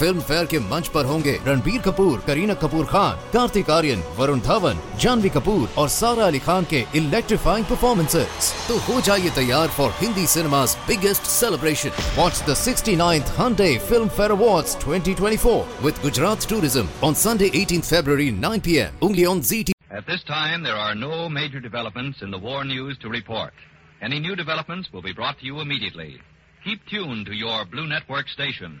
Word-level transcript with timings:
Film 0.00 0.20
fair 0.28 0.46
के 0.46 0.58
मंच 0.70 0.88
पर 0.94 1.04
होंगे 1.04 1.38
रणबीर 1.46 1.80
कपूर 1.82 2.18
करीना 2.26 2.54
कपूर 2.64 2.86
खान 2.86 3.16
कार्तिक 3.32 3.70
आर्यन 3.78 4.02
वरुण 4.18 4.40
धवन 4.48 4.80
जानवी 5.00 5.28
कपूर 5.36 5.68
और 5.78 5.88
सारा 5.98 6.26
अली 6.26 6.38
खान 6.48 6.64
के 6.70 6.84
इलेक्ट्रीफाइंग 7.02 7.66
परफॉर्मेंसेस 7.66 8.52
तो 8.68 8.78
हो 8.88 9.00
जाइए 9.08 9.30
तैयार 9.40 9.68
for 9.78 9.90
Hindi 10.00 10.26
cinema's 10.34 10.76
biggest 10.88 11.26
celebration. 11.26 11.92
Watch 12.16 12.38
the 12.44 12.54
69th 12.54 13.30
Hyundai 13.38 13.78
Film 13.80 14.08
Fair 14.08 14.32
Awards 14.32 14.74
2024 14.76 15.66
with 15.82 16.00
Gujarat 16.02 16.40
Tourism 16.40 16.88
on 17.02 17.14
Sunday 17.14 17.50
18th 17.50 17.90
February 17.90 18.30
9 18.30 18.60
p.m. 18.60 18.92
only 19.02 19.26
on 19.26 19.40
ZT. 19.40 19.72
At 19.90 20.06
this 20.06 20.22
time, 20.24 20.62
there 20.62 20.76
are 20.76 20.94
no 20.94 21.28
major 21.28 21.60
developments 21.60 22.22
in 22.22 22.30
the 22.30 22.38
war 22.38 22.64
news 22.64 22.96
to 22.98 23.08
report. 23.08 23.52
Any 24.00 24.20
new 24.20 24.36
developments 24.36 24.92
will 24.92 25.02
be 25.02 25.12
brought 25.12 25.38
to 25.40 25.46
you 25.46 25.60
immediately. 25.60 26.20
Keep 26.64 26.86
tuned 26.86 27.26
to 27.26 27.34
your 27.34 27.64
Blue 27.64 27.86
Network 27.86 28.28
station. 28.28 28.80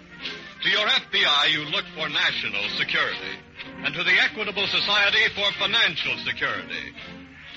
To 0.61 0.69
your 0.69 0.85
FBI, 0.85 1.53
you 1.53 1.65
look 1.71 1.85
for 1.95 2.07
national 2.07 2.61
security, 2.77 3.33
and 3.83 3.95
to 3.95 4.03
the 4.03 4.13
Equitable 4.21 4.67
Society 4.67 5.25
for 5.33 5.51
financial 5.57 6.15
security. 6.23 6.93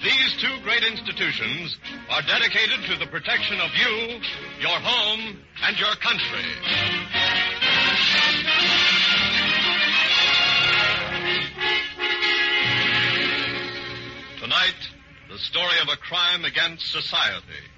These 0.02 0.36
two 0.40 0.62
great 0.62 0.82
institutions 0.82 1.76
are 2.08 2.22
dedicated 2.22 2.80
to 2.88 2.96
the 2.96 3.06
protection 3.10 3.60
of 3.60 3.70
you, 3.76 4.20
your 4.58 4.80
home, 4.80 5.38
and 5.64 5.78
your 5.78 5.94
country. 5.96 6.44
Tonight, 14.40 14.80
the 15.30 15.38
story 15.38 15.78
of 15.82 15.88
a 15.92 15.96
crime 15.98 16.46
against 16.46 16.90
society. 16.90 17.68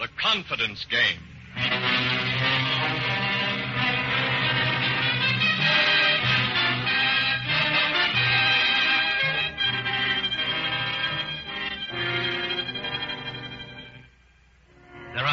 The 0.00 0.08
confidence 0.18 0.86
game. 0.86 2.13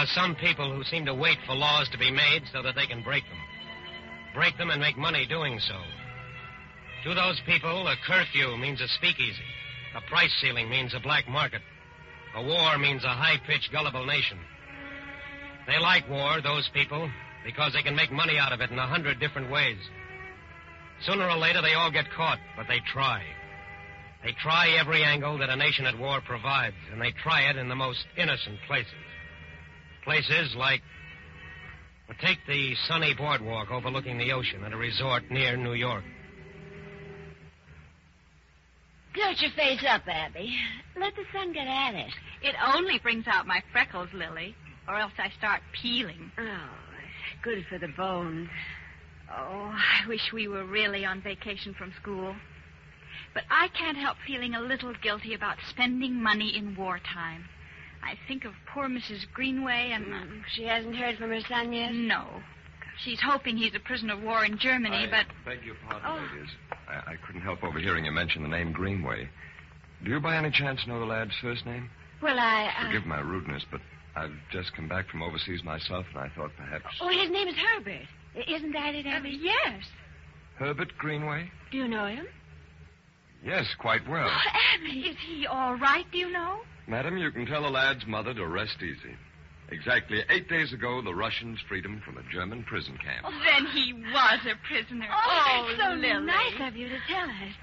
Are 0.02 0.08
some 0.18 0.34
people 0.34 0.74
who 0.74 0.84
seem 0.86 1.06
to 1.06 1.14
wait 1.14 1.38
for 1.46 1.54
laws 1.54 1.88
to 1.92 1.98
be 1.98 2.10
made 2.10 2.42
so 2.52 2.64
that 2.64 2.74
they 2.74 2.88
can 2.88 3.04
break 3.04 3.22
them. 3.30 3.38
Break 4.34 4.58
them 4.58 4.72
and 4.72 4.82
make 4.82 4.98
money 4.98 5.28
doing 5.30 5.60
so. 5.60 5.78
To 7.04 7.14
those 7.14 7.40
people, 7.46 7.88
a 7.88 7.94
curfew 8.08 8.58
means 8.58 8.82
a 8.82 8.88
speakeasy. 8.98 9.46
A 9.96 10.02
price 10.10 10.34
ceiling 10.42 10.72
means 10.72 10.96
a 10.96 11.00
black 11.00 11.28
market. 11.30 11.62
A 12.36 12.42
war 12.42 12.80
means 12.80 13.04
a 13.04 13.14
high-pitched, 13.14 13.72
gullible 13.72 14.04
nation. 14.08 14.40
They 15.68 15.78
like 15.78 16.10
war, 16.10 16.42
those 16.42 16.68
people, 16.74 17.08
because 17.46 17.74
they 17.74 17.84
can 17.84 17.96
make 17.96 18.12
money 18.12 18.40
out 18.40 18.54
of 18.54 18.62
it 18.62 18.72
in 18.72 18.80
a 18.80 18.88
hundred 18.88 19.20
different 19.20 19.52
ways. 19.52 19.78
Sooner 21.06 21.30
or 21.30 21.38
later, 21.38 21.62
they 21.62 21.76
all 21.76 21.92
get 21.92 22.10
caught, 22.18 22.40
but 22.58 22.66
they 22.68 22.82
try. 22.92 23.22
They 24.24 24.34
try 24.42 24.78
every 24.80 25.04
angle 25.04 25.38
that 25.38 25.50
a 25.50 25.56
nation 25.56 25.86
at 25.86 26.00
war 26.00 26.22
provides, 26.26 26.76
and 26.92 27.00
they 27.00 27.12
try 27.22 27.42
it 27.52 27.56
in 27.56 27.70
the 27.70 27.76
most 27.76 28.04
innocent 28.18 28.58
places. 28.66 28.94
Places 30.04 30.56
like. 30.56 30.82
Well, 32.08 32.18
take 32.20 32.40
the 32.48 32.76
sunny 32.88 33.14
boardwalk 33.14 33.72
overlooking 33.72 34.18
the 34.18 34.32
ocean 34.32 34.64
at 34.64 34.74
a 34.74 34.78
resort 34.78 35.24
near 35.30 35.56
New 35.56 35.74
York. 35.74 36.04
Tilt 39.14 39.42
your 39.42 39.52
face 39.52 39.84
up, 39.88 40.04
Abby. 40.08 40.56
Let 41.00 41.16
the 41.16 41.24
sun 41.34 41.54
get 41.54 41.68
at 41.68 41.96
it. 41.96 42.12
It 42.44 42.56
only 42.76 43.00
brings 43.00 43.26
out 43.28 43.46
my 43.46 43.62
freckles, 43.72 44.10
Lily, 44.14 44.56
or 44.88 44.96
else 44.96 45.12
I 45.18 45.30
start 45.38 45.62
peeling. 45.82 46.32
Oh, 46.38 46.44
it's 46.44 47.44
good 47.44 47.66
for 47.70 47.78
the 47.78 47.92
bones. 47.96 48.50
Oh, 49.30 49.74
I 49.74 50.08
wish 50.08 50.32
we 50.34 50.48
were 50.48 50.66
really 50.66 51.06
on 51.06 51.22
vacation 51.22 51.74
from 51.74 51.94
school. 52.02 52.36
But 53.34 53.44
I 53.50 53.68
can't 53.78 53.98
help 53.98 54.18
feeling 54.26 54.56
a 54.56 54.62
little 54.62 54.94
guilty 55.02 55.34
about 55.34 55.58
spending 55.70 56.22
money 56.22 56.58
in 56.58 56.76
wartime. 56.76 57.46
I 58.04 58.16
think 58.28 58.46
of 58.46 58.54
poor 58.74 58.88
Mrs. 58.88 59.30
Greenway 59.34 59.92
and. 59.94 60.06
Mm, 60.06 60.42
She 60.56 60.64
hasn't 60.66 60.96
heard 60.96 61.18
from 61.18 61.30
her 61.30 61.42
son 61.42 61.72
yet? 61.74 61.94
No. 61.94 62.26
She's 63.04 63.20
hoping 63.22 63.58
he's 63.58 63.74
a 63.76 63.80
prisoner 63.80 64.14
of 64.14 64.22
war 64.24 64.44
in 64.46 64.58
Germany, 64.58 65.08
but. 65.10 65.26
beg 65.46 65.64
your 65.66 65.76
pardon, 65.88 66.02
Oh. 66.08 66.16
ladies. 66.36 66.50
I, 66.88 67.14
I 67.14 67.16
couldn't 67.26 67.42
help 67.42 67.64
overhearing 67.64 68.06
you 68.06 68.12
mention 68.12 68.44
the 68.44 68.50
name 68.50 68.72
Greenway. 68.72 69.30
Do 70.04 70.12
you 70.12 70.20
by 70.20 70.36
any 70.36 70.52
chance 70.52 70.86
know 70.88 71.00
the 71.00 71.06
lad's 71.06 71.32
first 71.42 71.66
name? 71.66 71.90
Well, 72.22 72.38
I. 72.40 72.72
Uh... 72.78 72.86
Forgive 72.88 73.06
my 73.06 73.20
rudeness, 73.20 73.64
but 73.72 73.82
I've 74.16 74.34
just 74.52 74.74
come 74.76 74.88
back 74.88 75.10
from 75.10 75.24
overseas 75.24 75.64
myself, 75.64 76.06
and 76.14 76.20
I 76.20 76.30
thought 76.36 76.52
perhaps 76.58 76.86
Oh, 77.02 77.08
his 77.10 77.30
name 77.32 77.48
is 77.48 77.56
Herbert. 77.56 78.08
Isn't 78.48 78.72
that 78.74 78.94
it, 78.96 79.06
Uh, 79.08 79.22
yes. 79.28 79.84
Herbert 80.58 80.96
Greenway. 80.98 81.50
Do 81.72 81.78
you 81.78 81.88
know 81.88 82.06
him? 82.08 82.28
Yes, 83.44 83.66
quite 83.80 84.08
well. 84.08 84.30
Oh, 84.30 84.60
Abby, 84.78 85.00
is 85.02 85.16
he 85.28 85.48
all 85.48 85.76
right, 85.76 86.06
do 86.12 86.18
you 86.20 86.30
know? 86.32 86.60
Madam, 86.88 87.18
you 87.18 87.32
can 87.32 87.46
tell 87.46 87.62
the 87.64 87.70
lad's 87.70 88.06
mother 88.08 88.34
to 88.34 88.48
rest 88.48 88.78
easy. 88.82 89.16
Exactly 89.70 90.20
eight 90.30 90.50
days 90.50 90.74
ago, 90.74 91.02
the 91.02 91.14
Russians 91.16 91.58
freed 91.70 91.86
him 91.86 92.02
from 92.04 92.18
a 92.18 92.24
German 92.34 92.64
prison 92.64 92.98
camp. 92.98 93.26
Oh, 93.26 93.32
then 93.32 93.66
he 93.68 93.94
was 93.94 94.40
a 94.46 94.56
prisoner. 94.68 95.08
Oh, 95.10 95.66
that's 95.70 95.82
so 95.82 95.96
Lily. 95.96 96.26
nice 96.26 96.60
of 96.68 96.76
you 96.76 96.90
to 96.90 96.98
tell 97.08 97.24
us. 97.24 97.56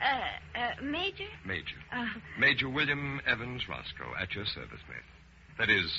Uh, 0.00 0.58
uh, 0.60 0.84
Major? 0.84 1.26
Major. 1.44 1.74
Uh, 1.92 2.06
Major 2.38 2.68
William 2.70 3.20
Evans 3.26 3.62
Roscoe, 3.68 4.14
at 4.20 4.32
your 4.36 4.44
service, 4.46 4.78
miss. 4.88 5.02
That 5.58 5.68
is, 5.68 5.90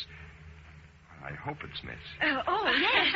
I 1.25 1.33
hope 1.33 1.57
it's 1.65 1.83
miss. 1.83 1.99
uh, 2.21 2.41
oh, 2.47 2.71
yes. 2.79 3.15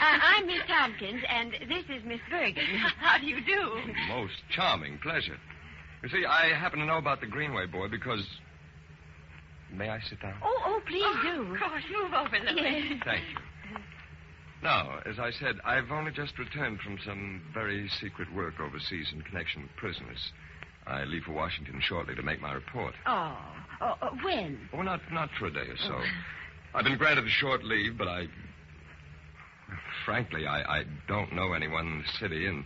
uh, 0.00 0.18
I'm 0.22 0.46
Miss 0.46 0.62
Tompkins, 0.68 1.22
and 1.28 1.50
this 1.68 1.84
is 1.88 2.04
Miss 2.06 2.20
Bergen. 2.30 2.64
How 3.00 3.18
do 3.18 3.26
you 3.26 3.40
do? 3.44 3.80
Most 4.08 4.34
charming 4.54 4.98
pleasure. 4.98 5.38
You 6.04 6.08
see, 6.10 6.24
I 6.24 6.54
happen 6.56 6.78
to 6.78 6.84
know 6.86 6.98
about 6.98 7.20
the 7.20 7.26
Greenway 7.26 7.66
boy 7.66 7.88
because. 7.88 8.24
May 9.72 9.88
I 9.88 10.00
sit 10.08 10.20
down? 10.20 10.34
Oh, 10.42 10.62
oh, 10.66 10.80
please 10.86 11.04
do. 11.22 11.54
Of 11.54 11.60
course, 11.60 11.84
move 11.90 12.12
over, 12.12 12.38
Lily. 12.44 12.84
Yes. 12.90 13.00
Thank 13.04 13.22
you. 13.30 13.36
Now, 14.62 14.98
as 15.06 15.18
I 15.18 15.30
said, 15.30 15.56
I've 15.64 15.90
only 15.90 16.12
just 16.12 16.38
returned 16.38 16.80
from 16.80 16.98
some 17.04 17.42
very 17.54 17.88
secret 18.00 18.32
work 18.34 18.60
overseas 18.60 19.06
in 19.12 19.22
connection 19.22 19.62
with 19.62 19.70
prisoners. 19.76 20.18
I 20.86 21.04
leave 21.04 21.22
for 21.22 21.32
Washington 21.32 21.80
shortly 21.82 22.14
to 22.14 22.22
make 22.22 22.40
my 22.40 22.52
report. 22.52 22.94
Oh, 23.06 23.38
oh, 23.80 23.94
uh, 24.02 24.10
when? 24.22 24.58
Oh, 24.74 24.82
not 24.82 25.00
not 25.12 25.30
for 25.38 25.46
a 25.46 25.52
day 25.52 25.60
or 25.60 25.76
so. 25.78 25.98
I've 26.74 26.84
been 26.84 26.98
granted 26.98 27.26
a 27.26 27.30
short 27.30 27.64
leave, 27.64 27.96
but 27.96 28.08
I. 28.08 28.26
Frankly, 30.04 30.46
I, 30.46 30.80
I 30.80 30.82
don't 31.06 31.32
know 31.32 31.52
anyone 31.52 31.86
in 31.86 31.98
the 31.98 32.18
city, 32.18 32.46
and. 32.46 32.64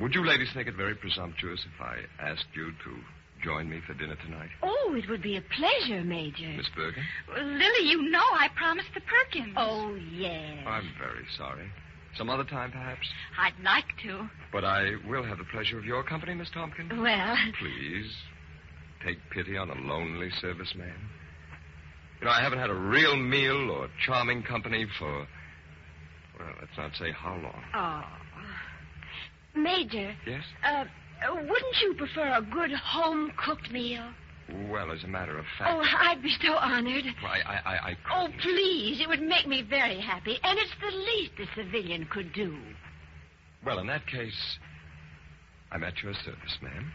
Would 0.00 0.14
you 0.14 0.24
ladies 0.24 0.48
think 0.54 0.68
it 0.68 0.76
very 0.76 0.94
presumptuous 0.94 1.60
if 1.64 1.80
I 1.82 1.98
asked 2.22 2.46
you 2.54 2.70
to 2.70 2.96
join 3.42 3.68
me 3.68 3.80
for 3.86 3.94
dinner 3.94 4.16
tonight? 4.24 4.48
Oh, 4.62 4.94
it 4.96 5.08
would 5.08 5.22
be 5.22 5.36
a 5.36 5.42
pleasure, 5.42 6.02
Major. 6.04 6.48
Miss 6.56 6.68
Bergen? 6.74 7.02
Well, 7.28 7.44
Lily, 7.44 7.88
you 7.88 8.10
know 8.10 8.22
I 8.32 8.48
promised 8.56 8.88
the 8.94 9.00
Perkins. 9.00 9.54
Oh, 9.56 9.94
yes. 10.12 10.58
I'm 10.66 10.88
very 10.98 11.24
sorry. 11.36 11.68
Some 12.16 12.30
other 12.30 12.44
time, 12.44 12.72
perhaps? 12.72 13.06
I'd 13.38 13.62
like 13.62 13.84
to. 14.04 14.28
But 14.52 14.64
I 14.64 14.92
will 15.08 15.22
have 15.22 15.38
the 15.38 15.44
pleasure 15.44 15.78
of 15.78 15.84
your 15.84 16.02
company, 16.02 16.34
Miss 16.34 16.50
Tompkins. 16.50 16.90
Well, 16.96 17.36
Please, 17.60 18.10
take 19.04 19.18
pity 19.30 19.56
on 19.56 19.70
a 19.70 19.74
lonely 19.74 20.30
serviceman. 20.42 20.92
You 22.20 22.24
know, 22.26 22.30
I 22.32 22.40
haven't 22.40 22.58
had 22.58 22.70
a 22.70 22.74
real 22.74 23.14
meal 23.16 23.70
or 23.70 23.88
charming 24.04 24.42
company 24.42 24.86
for, 24.98 25.26
well, 26.38 26.48
let's 26.60 26.76
not 26.76 26.90
say 26.98 27.12
how 27.12 27.34
long. 27.34 27.62
oh. 27.74 28.04
Major, 29.54 30.14
Yes? 30.26 30.42
uh, 30.64 30.84
uh, 31.26 31.34
wouldn't 31.34 31.76
you 31.82 31.94
prefer 31.94 32.34
a 32.36 32.42
good 32.42 32.72
home-cooked 32.72 33.70
meal? 33.70 34.04
Well, 34.70 34.90
as 34.92 35.04
a 35.04 35.08
matter 35.08 35.38
of 35.38 35.44
fact. 35.58 35.70
Oh, 35.74 35.84
I'd 35.98 36.22
be 36.22 36.34
so 36.40 36.54
honored. 36.54 37.04
I, 37.22 37.40
I, 37.40 37.54
I, 37.54 37.90
I 37.90 37.96
Oh, 38.14 38.28
please. 38.40 39.00
It 39.00 39.08
would 39.08 39.20
make 39.20 39.46
me 39.46 39.62
very 39.62 40.00
happy. 40.00 40.38
And 40.42 40.58
it's 40.58 40.72
the 40.80 40.96
least 40.96 41.32
a 41.38 41.54
civilian 41.54 42.06
could 42.10 42.32
do. 42.32 42.58
Well, 43.64 43.78
in 43.78 43.86
that 43.88 44.06
case, 44.06 44.58
I'm 45.70 45.84
at 45.84 46.02
your 46.02 46.14
service, 46.14 46.56
ma'am. 46.62 46.92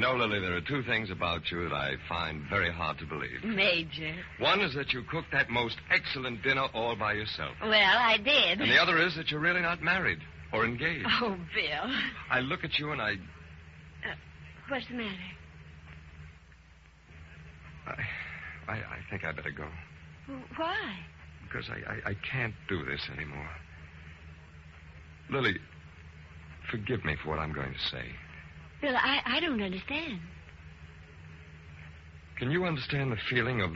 Lily, 0.00 0.40
there 0.40 0.54
are 0.54 0.60
two 0.60 0.82
things 0.82 1.10
about 1.10 1.50
you 1.50 1.68
that 1.68 1.74
I 1.74 1.94
find 2.08 2.42
very 2.50 2.72
hard 2.72 2.98
to 2.98 3.06
believe. 3.06 3.42
Major. 3.44 4.14
One 4.38 4.60
is 4.60 4.74
that 4.74 4.92
you 4.92 5.02
cooked 5.10 5.32
that 5.32 5.48
most 5.48 5.76
excellent 5.90 6.42
dinner 6.42 6.66
all 6.74 6.96
by 6.96 7.14
yourself. 7.14 7.54
Well, 7.62 7.72
I 7.72 8.18
did. 8.18 8.60
And 8.60 8.70
the 8.70 8.80
other 8.80 8.98
is 8.98 9.14
that 9.16 9.30
you're 9.30 9.40
really 9.40 9.62
not 9.62 9.82
married 9.82 10.18
or 10.52 10.64
engaged. 10.64 11.06
Oh, 11.20 11.36
Bill. 11.54 11.94
I 12.30 12.40
look 12.40 12.64
at 12.64 12.78
you 12.78 12.92
and 12.92 13.00
I. 13.00 13.12
Uh, 13.12 14.14
what's 14.68 14.86
the 14.88 14.94
matter? 14.94 15.12
I, 17.86 18.72
I, 18.72 18.74
I 18.74 18.98
think 19.10 19.24
I 19.24 19.32
better 19.32 19.50
go. 19.52 19.68
Why? 20.56 20.96
Because 21.44 21.70
I, 21.70 21.92
I, 21.92 22.10
I 22.10 22.14
can't 22.30 22.54
do 22.68 22.84
this 22.84 23.00
anymore. 23.16 23.48
Lily, 25.30 25.56
forgive 26.70 27.04
me 27.04 27.16
for 27.22 27.30
what 27.30 27.38
I'm 27.38 27.52
going 27.52 27.72
to 27.72 27.78
say. 27.90 28.04
Bill, 28.80 28.94
I, 28.94 29.20
I 29.24 29.40
don't 29.40 29.62
understand. 29.62 30.20
Can 32.38 32.50
you 32.50 32.64
understand 32.66 33.10
the 33.10 33.16
feeling 33.30 33.62
of, 33.62 33.70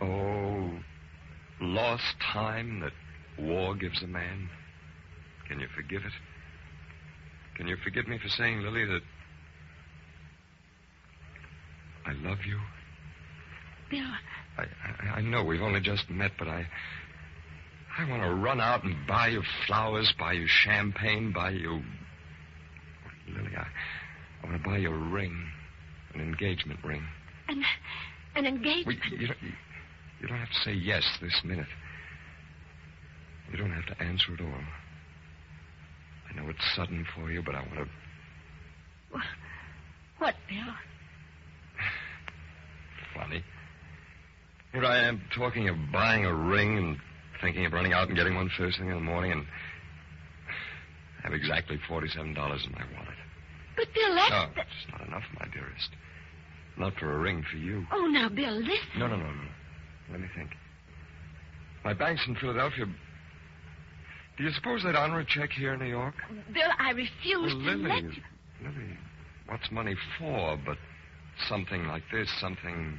oh, 0.00 0.70
lost 1.60 2.02
time 2.32 2.80
that 2.80 2.92
war 3.38 3.76
gives 3.76 4.02
a 4.02 4.06
man? 4.06 4.48
Can 5.48 5.60
you 5.60 5.68
forgive 5.76 6.02
it? 6.02 6.12
Can 7.56 7.68
you 7.68 7.76
forgive 7.84 8.08
me 8.08 8.18
for 8.18 8.28
saying, 8.28 8.62
Lily, 8.62 8.84
that 8.86 9.02
I 12.06 12.12
love 12.28 12.38
you? 12.46 12.58
Bill, 13.90 14.06
I, 14.58 14.62
I, 14.62 15.18
I 15.18 15.20
know 15.20 15.44
we've 15.44 15.62
only 15.62 15.80
just 15.80 16.08
met, 16.10 16.32
but 16.38 16.48
I. 16.48 16.66
I 17.98 18.08
want 18.08 18.22
to 18.22 18.34
run 18.34 18.60
out 18.60 18.84
and 18.84 18.94
buy 19.06 19.28
you 19.28 19.42
flowers, 19.66 20.14
buy 20.18 20.32
you 20.32 20.46
champagne, 20.46 21.32
buy 21.32 21.50
you. 21.50 21.82
Lily, 23.36 23.56
I, 23.56 23.66
I 24.42 24.46
want 24.48 24.62
to 24.62 24.68
buy 24.68 24.78
you 24.78 24.90
a 24.90 25.10
ring, 25.10 25.36
an 26.14 26.20
engagement 26.20 26.80
ring. 26.84 27.02
an, 27.48 27.62
an 28.36 28.46
engagement. 28.46 29.00
Well, 29.10 29.20
you, 29.20 29.26
don't, 29.26 29.42
you, 29.42 29.52
you 30.20 30.28
don't 30.28 30.38
have 30.38 30.48
to 30.48 30.60
say 30.64 30.72
yes 30.72 31.04
this 31.20 31.40
minute. 31.44 31.66
You 33.50 33.58
don't 33.58 33.72
have 33.72 33.86
to 33.86 34.02
answer 34.02 34.34
at 34.34 34.40
all. 34.40 34.64
I 36.30 36.36
know 36.36 36.48
it's 36.48 36.76
sudden 36.76 37.04
for 37.14 37.30
you, 37.30 37.42
but 37.44 37.54
I 37.54 37.60
want 37.60 37.74
to. 37.74 37.86
What, 40.18 40.34
Bill? 40.48 40.74
Funny. 43.14 43.42
Here 44.72 44.84
I 44.84 44.98
am 45.08 45.20
talking 45.36 45.68
of 45.68 45.76
buying 45.92 46.26
a 46.26 46.34
ring 46.34 46.78
and 46.78 46.96
thinking 47.40 47.66
of 47.66 47.72
running 47.72 47.92
out 47.92 48.08
and 48.08 48.16
getting 48.16 48.34
one 48.34 48.50
first 48.56 48.78
thing 48.78 48.88
in 48.88 48.94
the 48.94 49.00
morning, 49.00 49.32
and 49.32 49.46
I 51.20 51.28
have 51.28 51.34
exactly 51.34 51.78
forty-seven 51.86 52.34
dollars 52.34 52.64
in 52.66 52.72
my 52.72 52.84
wallet. 52.94 53.14
But, 53.76 53.86
Bill, 53.94 54.14
that's... 54.14 54.30
No, 54.30 54.46
the- 54.54 54.60
it's 54.60 54.90
not 54.90 55.06
enough, 55.06 55.22
my 55.38 55.46
dearest. 55.52 55.90
Not 56.76 56.94
for 56.98 57.14
a 57.14 57.18
ring 57.18 57.44
for 57.50 57.56
you. 57.58 57.84
Oh, 57.92 58.06
now, 58.06 58.28
Bill, 58.28 58.54
listen. 58.54 58.98
No, 58.98 59.06
no, 59.06 59.16
no, 59.16 59.24
no. 59.24 59.48
Let 60.10 60.20
me 60.20 60.28
think. 60.34 60.50
My 61.84 61.92
bank's 61.92 62.22
in 62.26 62.34
Philadelphia. 62.36 62.86
Do 64.38 64.44
you 64.44 64.50
suppose 64.52 64.82
they'd 64.82 64.94
honor 64.94 65.20
a 65.20 65.24
check 65.26 65.50
here 65.50 65.74
in 65.74 65.80
New 65.80 65.86
York? 65.86 66.14
Bill, 66.52 66.70
I 66.78 66.90
refuse 66.90 67.10
Well, 67.24 67.48
to 67.50 67.56
Lily, 67.56 67.82
let 67.90 68.02
you... 68.02 68.22
Lily, 68.62 68.98
what's 69.48 69.70
money 69.70 69.94
for 70.18 70.58
but 70.64 70.78
something 71.48 71.86
like 71.86 72.02
this, 72.12 72.28
something 72.40 72.98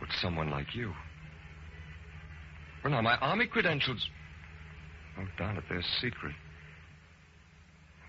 with 0.00 0.10
someone 0.20 0.50
like 0.50 0.74
you? 0.74 0.92
Well, 2.82 2.92
now, 2.92 3.02
my 3.02 3.16
army 3.16 3.46
credentials. 3.46 4.06
Oh, 5.18 5.26
darn 5.38 5.56
it, 5.56 5.64
they're 5.68 5.82
secret. 6.00 6.34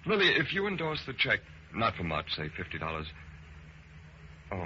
Lily, 0.07 0.28
if 0.38 0.54
you 0.54 0.68
endorse 0.68 1.00
the 1.07 1.13
check, 1.13 1.40
not 1.74 1.96
for 1.96 2.04
much, 2.04 2.25
say 2.36 2.44
$50. 2.44 3.06
Oh, 4.52 4.56
no, 4.57 4.66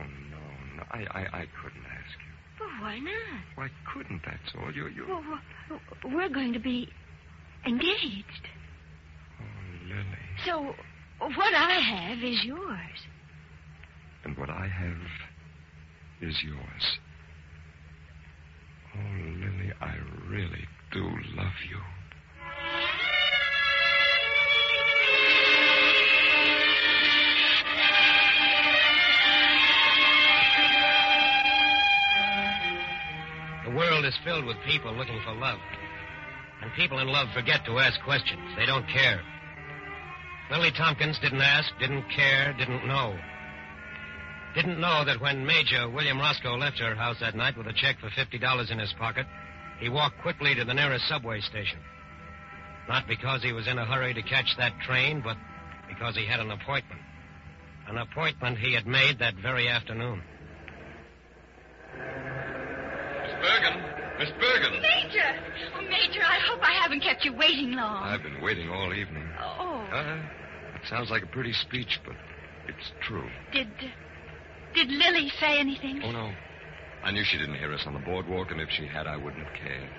no. 0.76 0.84
I, 0.92 1.00
I, 1.12 1.22
I 1.22 1.46
couldn't 1.62 1.86
ask 1.86 2.18
you. 2.20 2.34
But 2.60 2.68
why 2.82 3.00
not? 3.00 3.42
Why 3.56 3.70
couldn't, 3.94 4.22
that's 4.26 4.54
all. 4.60 4.72
You, 4.74 4.88
you. 4.88 5.06
Well, 5.08 5.24
well, 5.70 5.80
we're 6.06 6.30
going 6.30 6.54
to 6.54 6.60
be 6.60 6.90
engaged. 7.66 8.48
Oh, 9.40 9.88
Lily. 9.88 10.04
So, 10.46 10.76
what 11.20 11.54
I 11.54 11.80
have 11.80 12.24
is 12.24 12.44
yours. 12.44 13.08
And 14.26 14.38
what 14.38 14.50
I 14.50 14.68
have 14.68 16.30
is 16.30 16.36
yours. 16.44 17.00
Oh, 18.96 19.24
Lily, 19.24 19.72
I 19.80 19.96
really 20.28 20.68
do 20.92 21.04
love 21.36 21.54
you. 21.70 21.80
Filled 34.24 34.46
with 34.46 34.58
people 34.66 34.94
looking 34.94 35.20
for 35.26 35.34
love. 35.34 35.60
And 36.62 36.72
people 36.74 37.00
in 37.00 37.08
love 37.08 37.28
forget 37.34 37.66
to 37.66 37.80
ask 37.80 38.00
questions. 38.04 38.42
They 38.58 38.66
don't 38.66 38.88
care. 38.88 39.22
Lily 40.52 40.72
Tompkins 40.72 41.20
didn't 41.20 41.42
ask, 41.42 41.70
didn't 41.80 42.06
care, 42.10 42.54
didn't 42.58 42.88
know. 42.88 43.18
Didn't 44.56 44.80
know 44.80 45.06
that 45.06 45.22
when 45.22 45.46
Major 45.46 45.90
William 45.90 46.20
Roscoe 46.20 46.58
left 46.58 46.80
her 46.80 46.96
house 46.96 47.18
that 47.22 47.36
night 47.36 47.56
with 47.56 47.68
a 47.68 47.74
check 47.74 47.98
for 48.00 48.10
$50 48.10 48.72
in 48.72 48.80
his 48.80 48.94
pocket, 48.98 49.28
he 49.80 49.90
walked 49.90 50.20
quickly 50.22 50.56
to 50.56 50.66
the 50.66 50.74
nearest 50.74 51.08
subway 51.08 51.40
station. 51.42 51.80
Not 52.88 53.08
because 53.08 53.44
he 53.44 53.54
was 53.54 53.68
in 53.68 53.78
a 53.78 53.86
hurry 53.86 54.14
to 54.16 54.22
catch 54.24 54.56
that 54.58 54.74
train, 54.82 55.22
but 55.24 55.38
because 55.88 56.16
he 56.16 56.26
had 56.26 56.40
an 56.40 56.50
appointment. 56.50 57.02
An 57.88 57.98
appointment 57.98 58.58
he 58.58 58.74
had 58.74 58.88
made 58.88 59.20
that 59.20 59.36
very 59.36 59.68
afternoon. 59.68 60.22
Miss 63.22 63.32
Bergen. 63.42 64.09
Miss 64.20 64.30
Bergen. 64.32 64.82
Major! 64.82 65.40
Oh, 65.78 65.82
Major, 65.82 66.22
I 66.22 66.40
hope 66.46 66.60
I 66.62 66.74
haven't 66.74 67.00
kept 67.02 67.24
you 67.24 67.34
waiting 67.34 67.72
long. 67.72 68.04
I've 68.04 68.22
been 68.22 68.42
waiting 68.42 68.70
all 68.70 68.94
evening. 68.94 69.24
Oh, 69.42 69.80
Uh, 69.94 70.20
it 70.76 70.82
sounds 70.90 71.10
like 71.10 71.24
a 71.24 71.28
pretty 71.28 71.54
speech, 71.54 72.00
but 72.06 72.16
it's 72.68 72.92
true. 73.02 73.28
did. 73.54 73.70
Did 74.76 74.90
Lily 74.90 75.32
say 75.40 75.58
anything? 75.58 76.02
Oh, 76.04 76.12
no. 76.12 76.32
I 77.04 77.12
knew 77.12 77.24
she 77.24 77.38
didn't 77.38 77.56
hear 77.56 77.74
us 77.74 77.84
on 77.88 77.94
the 77.94 78.00
boardwalk, 78.02 78.52
and 78.52 78.60
if 78.62 78.70
she 78.70 78.86
had, 78.86 79.08
I 79.08 79.16
wouldn't 79.16 79.44
have 79.44 79.54
cared. 79.56 79.90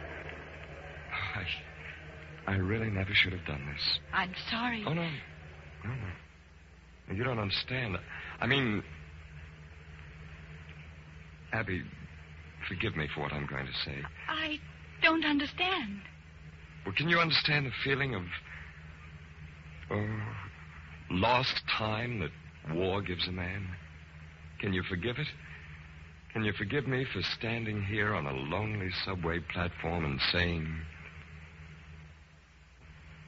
I, 2.47 2.53
I 2.53 2.57
really 2.57 2.91
never 2.91 3.13
should 3.15 3.33
have 3.33 3.45
done 3.47 3.67
this. 3.73 3.99
I'm 4.13 4.33
sorry. 4.51 4.85
Oh, 4.87 4.93
no. 4.93 5.03
No, 5.03 5.91
no. 5.91 7.15
You 7.15 7.25
don't 7.25 7.39
understand. 7.41 7.97
I 8.41 8.47
mean, 8.47 8.85
Abby, 11.53 11.83
forgive 12.71 12.97
me 12.97 13.09
for 13.13 13.23
what 13.23 13.33
I'm 13.33 13.47
going 13.47 13.67
to 13.67 13.73
say. 13.85 13.97
I 14.29 14.59
don't 15.03 15.25
understand. 15.25 16.01
Well, 16.87 16.95
can 16.95 17.09
you 17.09 17.19
understand 17.19 17.67
the 17.67 17.73
feeling 17.83 18.15
of 18.15 18.23
oh, 19.91 20.21
lost 21.11 21.63
time 21.77 22.21
that 22.21 22.77
war 22.77 23.03
gives 23.03 23.27
a 23.27 23.33
man? 23.33 23.67
Can 24.61 24.73
you 24.73 24.85
forgive 24.89 25.19
it? 25.19 25.27
Can 26.33 26.45
you 26.45 26.53
forgive 26.53 26.87
me 26.87 27.05
for 27.13 27.23
standing 27.39 27.83
here 27.83 28.15
on 28.15 28.27
a 28.27 28.33
lonely 28.33 28.91
subway 29.05 29.41
platform 29.53 30.05
and 30.05 30.21
saying, 30.33 30.73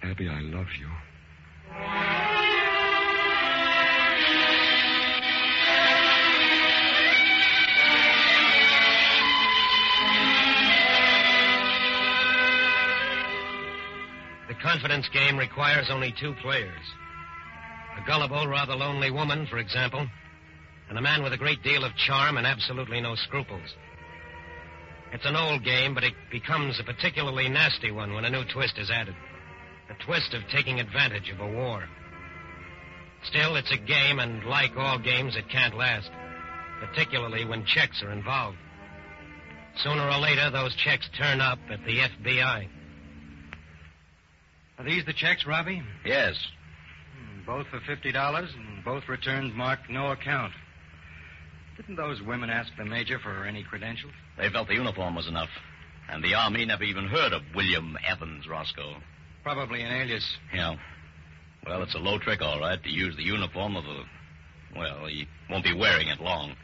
Abby, 0.04 0.28
I 0.28 0.40
love 0.40 0.68
you? 0.78 2.21
Confidence 14.62 15.08
game 15.12 15.36
requires 15.36 15.88
only 15.90 16.14
two 16.20 16.34
players. 16.42 16.84
A 18.00 18.06
gullible, 18.06 18.46
rather 18.46 18.74
lonely 18.74 19.10
woman, 19.10 19.46
for 19.46 19.58
example, 19.58 20.06
and 20.88 20.98
a 20.98 21.02
man 21.02 21.22
with 21.22 21.32
a 21.32 21.38
great 21.38 21.62
deal 21.62 21.84
of 21.84 21.94
charm 21.96 22.38
and 22.38 22.46
absolutely 22.46 23.00
no 23.00 23.14
scruples. 23.14 23.74
It's 25.12 25.26
an 25.26 25.36
old 25.36 25.64
game, 25.64 25.94
but 25.94 26.04
it 26.04 26.14
becomes 26.30 26.80
a 26.80 26.84
particularly 26.84 27.48
nasty 27.48 27.90
one 27.90 28.14
when 28.14 28.24
a 28.24 28.30
new 28.30 28.44
twist 28.52 28.78
is 28.78 28.90
added 28.90 29.14
a 29.92 30.04
twist 30.04 30.34
of 30.34 30.42
taking 30.48 30.80
advantage 30.80 31.30
of 31.30 31.40
a 31.40 31.52
war. 31.52 31.84
Still, 33.24 33.56
it's 33.56 33.72
a 33.72 33.76
game, 33.76 34.18
and 34.18 34.44
like 34.44 34.76
all 34.76 34.98
games, 34.98 35.36
it 35.36 35.48
can't 35.48 35.76
last, 35.76 36.10
particularly 36.80 37.44
when 37.44 37.64
checks 37.64 38.02
are 38.02 38.12
involved. 38.12 38.56
Sooner 39.82 40.08
or 40.08 40.18
later, 40.18 40.50
those 40.50 40.74
checks 40.76 41.08
turn 41.16 41.40
up 41.40 41.58
at 41.70 41.84
the 41.84 41.98
FBI. 41.98 42.68
Are 44.82 44.84
these 44.84 45.04
the 45.04 45.12
checks, 45.12 45.46
Robbie? 45.46 45.80
Yes. 46.04 46.34
Both 47.46 47.68
for 47.68 47.78
$50 47.78 48.56
and 48.56 48.84
both 48.84 49.04
returned 49.08 49.54
marked 49.54 49.88
no 49.88 50.10
account. 50.10 50.52
Didn't 51.76 51.94
those 51.94 52.20
women 52.20 52.50
ask 52.50 52.72
the 52.76 52.84
major 52.84 53.20
for 53.20 53.44
any 53.46 53.62
credentials? 53.62 54.12
They 54.36 54.48
felt 54.48 54.66
the 54.66 54.74
uniform 54.74 55.14
was 55.14 55.28
enough. 55.28 55.50
And 56.08 56.22
the 56.24 56.34
Army 56.34 56.64
never 56.64 56.82
even 56.82 57.06
heard 57.06 57.32
of 57.32 57.42
William 57.54 57.96
Evans 58.04 58.48
Roscoe. 58.48 58.96
Probably 59.44 59.82
an 59.82 59.92
alias. 59.92 60.28
Yeah. 60.52 60.74
Well, 61.64 61.84
it's 61.84 61.94
a 61.94 61.98
low 61.98 62.18
trick, 62.18 62.42
all 62.42 62.58
right, 62.58 62.82
to 62.82 62.90
use 62.90 63.16
the 63.16 63.22
uniform 63.22 63.76
of 63.76 63.84
a 63.84 64.02
Well, 64.76 65.06
he 65.06 65.28
won't 65.48 65.62
be 65.62 65.74
wearing 65.78 66.08
it 66.08 66.20
long. 66.20 66.56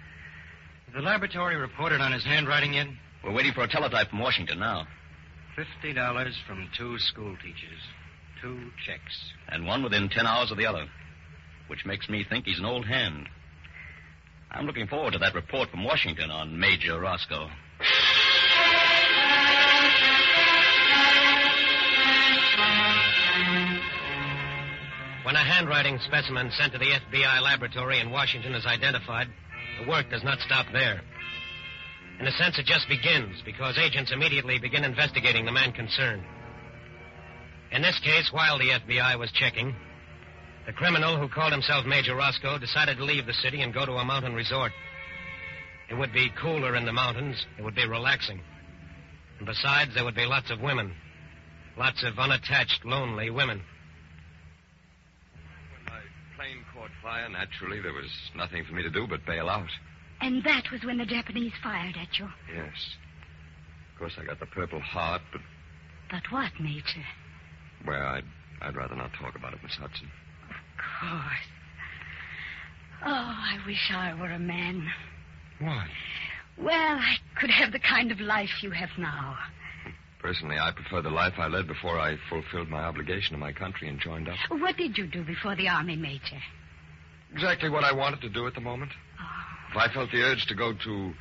The 0.92 1.02
laboratory 1.02 1.54
reported 1.54 2.00
on 2.00 2.10
his 2.10 2.24
handwriting 2.24 2.74
yet? 2.74 2.88
We're 3.22 3.32
waiting 3.32 3.52
for 3.52 3.62
a 3.62 3.68
teletype 3.68 4.10
from 4.10 4.18
Washington 4.18 4.58
now. 4.58 4.88
Fifty 5.54 5.92
dollars 5.92 6.36
from 6.48 6.68
two 6.76 6.98
school 6.98 7.36
teachers. 7.36 7.80
Two 8.40 8.70
checks. 8.86 9.32
And 9.48 9.66
one 9.66 9.82
within 9.82 10.08
ten 10.08 10.26
hours 10.26 10.50
of 10.50 10.58
the 10.58 10.66
other. 10.66 10.86
Which 11.66 11.84
makes 11.84 12.08
me 12.08 12.24
think 12.28 12.44
he's 12.44 12.58
an 12.58 12.64
old 12.64 12.86
hand. 12.86 13.28
I'm 14.50 14.66
looking 14.66 14.86
forward 14.86 15.12
to 15.12 15.18
that 15.18 15.34
report 15.34 15.70
from 15.70 15.84
Washington 15.84 16.30
on 16.30 16.58
Major 16.58 16.98
Roscoe. 16.98 17.48
When 25.24 25.36
a 25.36 25.44
handwriting 25.44 25.98
specimen 26.06 26.50
sent 26.52 26.72
to 26.72 26.78
the 26.78 26.86
FBI 26.86 27.42
laboratory 27.42 28.00
in 28.00 28.10
Washington 28.10 28.54
is 28.54 28.64
identified, 28.64 29.28
the 29.78 29.88
work 29.88 30.08
does 30.08 30.24
not 30.24 30.38
stop 30.38 30.66
there. 30.72 31.02
In 32.18 32.26
a 32.26 32.32
sense, 32.32 32.58
it 32.58 32.64
just 32.64 32.88
begins 32.88 33.42
because 33.44 33.76
agents 33.78 34.10
immediately 34.10 34.58
begin 34.58 34.84
investigating 34.84 35.44
the 35.44 35.52
man 35.52 35.72
concerned. 35.72 36.24
In 37.72 37.82
this 37.82 37.98
case, 38.02 38.30
while 38.32 38.58
the 38.58 38.70
FBI 38.70 39.18
was 39.18 39.30
checking, 39.32 39.74
the 40.66 40.72
criminal 40.72 41.18
who 41.18 41.28
called 41.28 41.52
himself 41.52 41.86
Major 41.86 42.14
Roscoe 42.14 42.58
decided 42.58 42.96
to 42.98 43.04
leave 43.04 43.26
the 43.26 43.32
city 43.34 43.62
and 43.62 43.72
go 43.72 43.84
to 43.84 43.92
a 43.92 44.04
mountain 44.04 44.34
resort. 44.34 44.72
It 45.90 45.94
would 45.94 46.12
be 46.12 46.30
cooler 46.40 46.76
in 46.76 46.84
the 46.84 46.92
mountains. 46.92 47.46
It 47.58 47.62
would 47.62 47.74
be 47.74 47.86
relaxing. 47.86 48.40
And 49.38 49.46
besides, 49.46 49.94
there 49.94 50.04
would 50.04 50.14
be 50.14 50.26
lots 50.26 50.50
of 50.50 50.60
women. 50.60 50.92
Lots 51.78 52.04
of 52.04 52.18
unattached, 52.18 52.84
lonely 52.84 53.30
women. 53.30 53.62
When 55.72 55.84
my 55.86 56.00
plane 56.36 56.64
caught 56.74 56.90
fire, 57.02 57.28
naturally, 57.28 57.80
there 57.80 57.92
was 57.92 58.10
nothing 58.36 58.64
for 58.64 58.74
me 58.74 58.82
to 58.82 58.90
do 58.90 59.06
but 59.06 59.24
bail 59.24 59.48
out. 59.48 59.70
And 60.20 60.42
that 60.44 60.64
was 60.72 60.84
when 60.84 60.98
the 60.98 61.06
Japanese 61.06 61.52
fired 61.62 61.96
at 61.96 62.18
you. 62.18 62.28
Yes. 62.54 62.74
Of 63.92 63.98
course, 63.98 64.12
I 64.20 64.24
got 64.24 64.40
the 64.40 64.46
Purple 64.46 64.80
Heart, 64.80 65.22
but, 65.32 65.40
But 66.10 66.22
what, 66.30 66.50
Major? 66.60 67.04
Well, 67.86 68.06
I'd, 68.06 68.24
I'd 68.60 68.76
rather 68.76 68.94
not 68.94 69.10
talk 69.20 69.34
about 69.36 69.54
it, 69.54 69.60
Miss 69.62 69.74
Hudson. 69.74 70.08
Of 70.48 70.56
course. 71.00 71.46
Oh, 73.04 73.10
I 73.10 73.58
wish 73.66 73.90
I 73.94 74.14
were 74.14 74.30
a 74.30 74.38
man. 74.38 74.86
Why? 75.60 75.86
Well, 76.58 76.72
I 76.98 77.16
could 77.40 77.50
have 77.50 77.72
the 77.72 77.78
kind 77.78 78.10
of 78.10 78.20
life 78.20 78.62
you 78.62 78.70
have 78.70 78.90
now. 78.98 79.36
Personally, 80.20 80.58
I 80.58 80.72
prefer 80.72 81.00
the 81.00 81.10
life 81.10 81.34
I 81.38 81.46
led 81.46 81.68
before 81.68 81.98
I 81.98 82.16
fulfilled 82.28 82.68
my 82.68 82.82
obligation 82.82 83.32
to 83.32 83.38
my 83.38 83.52
country 83.52 83.88
and 83.88 84.00
joined 84.00 84.28
up. 84.28 84.36
What 84.48 84.76
did 84.76 84.98
you 84.98 85.06
do 85.06 85.22
before 85.24 85.54
the 85.54 85.68
army, 85.68 85.94
Major? 85.94 86.40
Exactly 87.32 87.68
what 87.68 87.84
I 87.84 87.92
wanted 87.92 88.20
to 88.22 88.28
do 88.28 88.46
at 88.48 88.54
the 88.54 88.60
moment. 88.60 88.90
Oh. 89.20 89.70
If 89.70 89.76
I 89.76 89.94
felt 89.94 90.10
the 90.10 90.22
urge 90.22 90.46
to 90.46 90.56
go 90.56 90.72
to 90.72 91.12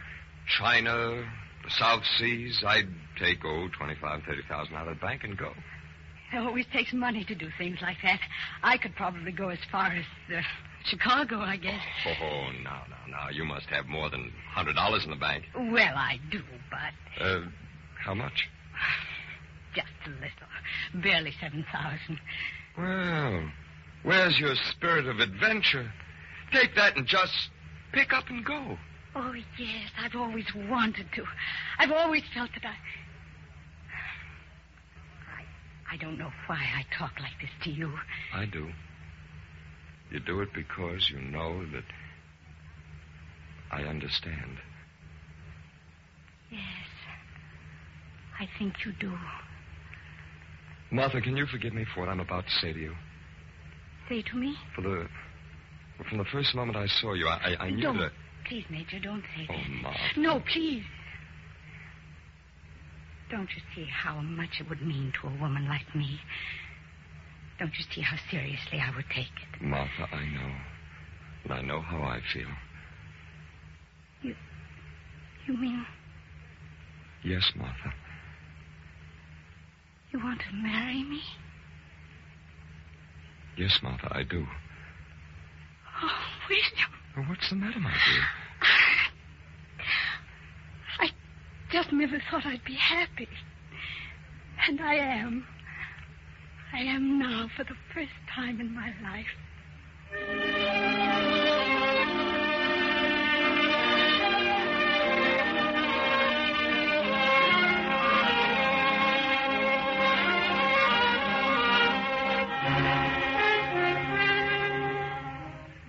China, 0.59 1.23
the 1.63 1.69
South 1.77 2.01
Seas, 2.17 2.63
I'd 2.65 2.87
take, 3.19 3.39
oh, 3.45 3.67
25, 3.77 4.23
30,000 4.25 4.73
out 4.75 4.87
of 4.87 4.95
the 4.95 5.01
bank 5.01 5.23
and 5.23 5.37
go. 5.37 5.51
It 6.33 6.37
always 6.37 6.65
takes 6.73 6.91
money 6.93 7.23
to 7.25 7.35
do 7.35 7.49
things 7.57 7.77
like 7.81 7.97
that. 8.03 8.19
I 8.63 8.77
could 8.77 8.95
probably 8.95 9.31
go 9.31 9.49
as 9.49 9.59
far 9.71 9.87
as 9.87 10.03
uh, 10.35 10.41
Chicago, 10.85 11.39
I 11.39 11.55
guess. 11.57 11.81
Oh, 12.05 12.49
now, 12.63 12.83
now, 12.89 13.05
now. 13.09 13.29
You 13.31 13.45
must 13.45 13.67
have 13.67 13.85
more 13.87 14.09
than 14.09 14.31
$100 14.55 15.03
in 15.05 15.09
the 15.09 15.15
bank. 15.15 15.45
Well, 15.55 15.95
I 15.95 16.19
do, 16.31 16.41
but 16.69 17.23
Uh, 17.23 17.41
how 18.03 18.13
much? 18.13 18.49
just 19.73 19.87
a 20.05 20.09
little. 20.09 21.01
Barely 21.03 21.33
7,000. 21.39 22.19
Well, 22.77 23.49
where's 24.03 24.37
your 24.39 24.55
spirit 24.71 25.07
of 25.07 25.19
adventure? 25.19 25.91
Take 26.51 26.75
that 26.75 26.97
and 26.97 27.05
just 27.07 27.33
pick 27.93 28.13
up 28.13 28.29
and 28.29 28.43
go. 28.45 28.77
Oh, 29.15 29.33
yes, 29.57 29.89
I've 29.99 30.15
always 30.15 30.45
wanted 30.69 31.07
to. 31.15 31.23
I've 31.79 31.91
always 31.91 32.23
felt 32.33 32.49
that 32.53 32.65
I. 32.67 32.75
I, 35.91 35.97
don't 35.97 36.17
know 36.17 36.31
why 36.47 36.55
I 36.57 36.83
talk 36.97 37.11
like 37.19 37.33
this 37.41 37.49
to 37.63 37.69
you. 37.71 37.91
I 38.33 38.45
do. 38.45 38.67
You 40.11 40.19
do 40.19 40.41
it 40.41 40.49
because 40.53 41.09
you 41.09 41.19
know 41.19 41.63
that 41.73 41.83
I 43.71 43.81
understand. 43.83 44.57
Yes, 46.51 46.61
I 48.39 48.47
think 48.57 48.73
you 48.85 48.93
do. 48.99 49.13
Martha, 50.91 51.19
can 51.19 51.35
you 51.35 51.45
forgive 51.45 51.73
me 51.73 51.85
for 51.93 52.01
what 52.01 52.09
I'm 52.09 52.21
about 52.21 52.45
to 52.45 52.51
say 52.61 52.71
to 52.71 52.79
you? 52.79 52.93
Say 54.07 54.21
to 54.21 54.35
me. 54.37 54.55
For 54.75 54.81
the. 54.81 55.07
From 56.09 56.19
the 56.19 56.25
first 56.25 56.53
moment 56.55 56.77
I 56.77 56.85
saw 57.01 57.13
you, 57.13 57.27
I, 57.27 57.55
I, 57.59 57.63
I 57.65 57.69
knew 57.71 57.81
don't. 57.81 57.97
that. 57.97 58.11
Please, 58.47 58.63
Major, 58.69 58.99
don't 59.03 59.23
say 59.35 59.47
Oh, 59.49 59.53
that. 59.53 59.81
Martha. 59.81 59.99
No, 60.15 60.39
please. 60.53 60.83
Don't 63.29 63.49
you 63.55 63.61
see 63.75 63.85
how 63.91 64.21
much 64.21 64.59
it 64.61 64.69
would 64.69 64.81
mean 64.81 65.11
to 65.21 65.27
a 65.27 65.39
woman 65.41 65.67
like 65.67 65.93
me? 65.95 66.19
Don't 67.59 67.73
you 67.77 67.83
see 67.93 68.01
how 68.01 68.15
seriously 68.31 68.79
I 68.79 68.95
would 68.95 69.05
take 69.13 69.25
it? 69.25 69.61
Martha, 69.61 70.07
I 70.11 70.25
know. 70.25 70.55
And 71.43 71.53
I 71.53 71.61
know 71.61 71.81
how 71.81 71.97
I 71.97 72.19
feel. 72.33 72.47
You. 74.21 74.35
You 75.47 75.57
mean 75.57 75.85
Yes, 77.23 77.51
Martha. 77.55 77.93
you 80.13 80.19
want 80.23 80.39
to 80.39 80.55
marry 80.55 81.03
me? 81.03 81.19
Yes, 83.57 83.79
Martha, 83.81 84.07
I 84.11 84.23
do. 84.23 84.45
Oh, 86.03 86.09
William. 86.47 86.91
Well, 87.17 87.25
what's 87.27 87.49
the 87.49 87.55
matter, 87.55 87.79
my 87.79 87.89
dear? 87.91 88.23
I 90.99 91.09
just 91.87 91.93
never 91.93 92.21
thought 92.29 92.45
I'd 92.45 92.63
be 92.65 92.75
happy. 92.75 93.27
And 94.67 94.81
I 94.81 94.95
am. 94.95 95.45
I 96.73 96.79
am 96.79 97.19
now 97.19 97.47
for 97.55 97.63
the 97.63 97.75
first 97.93 98.11
time 98.33 98.59
in 98.59 98.73
my 98.73 98.93
life. 99.03 99.25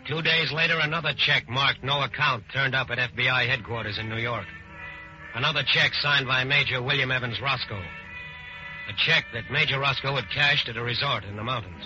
Two 0.06 0.22
days 0.22 0.50
later, 0.52 0.78
another 0.80 1.12
check 1.16 1.48
marked 1.48 1.84
no 1.84 2.02
account 2.02 2.44
turned 2.52 2.74
up 2.74 2.88
at 2.90 2.98
FBI 3.14 3.46
headquarters 3.48 3.98
in 3.98 4.08
New 4.08 4.16
York. 4.16 4.46
Another 5.34 5.62
check 5.62 5.92
signed 5.94 6.26
by 6.26 6.44
Major 6.44 6.82
William 6.82 7.10
Evans 7.10 7.40
Roscoe. 7.40 7.82
A 8.88 8.92
check 9.06 9.24
that 9.34 9.50
Major 9.50 9.78
Roscoe 9.78 10.16
had 10.16 10.30
cashed 10.30 10.68
at 10.68 10.76
a 10.76 10.82
resort 10.82 11.24
in 11.24 11.36
the 11.36 11.44
mountains. 11.44 11.84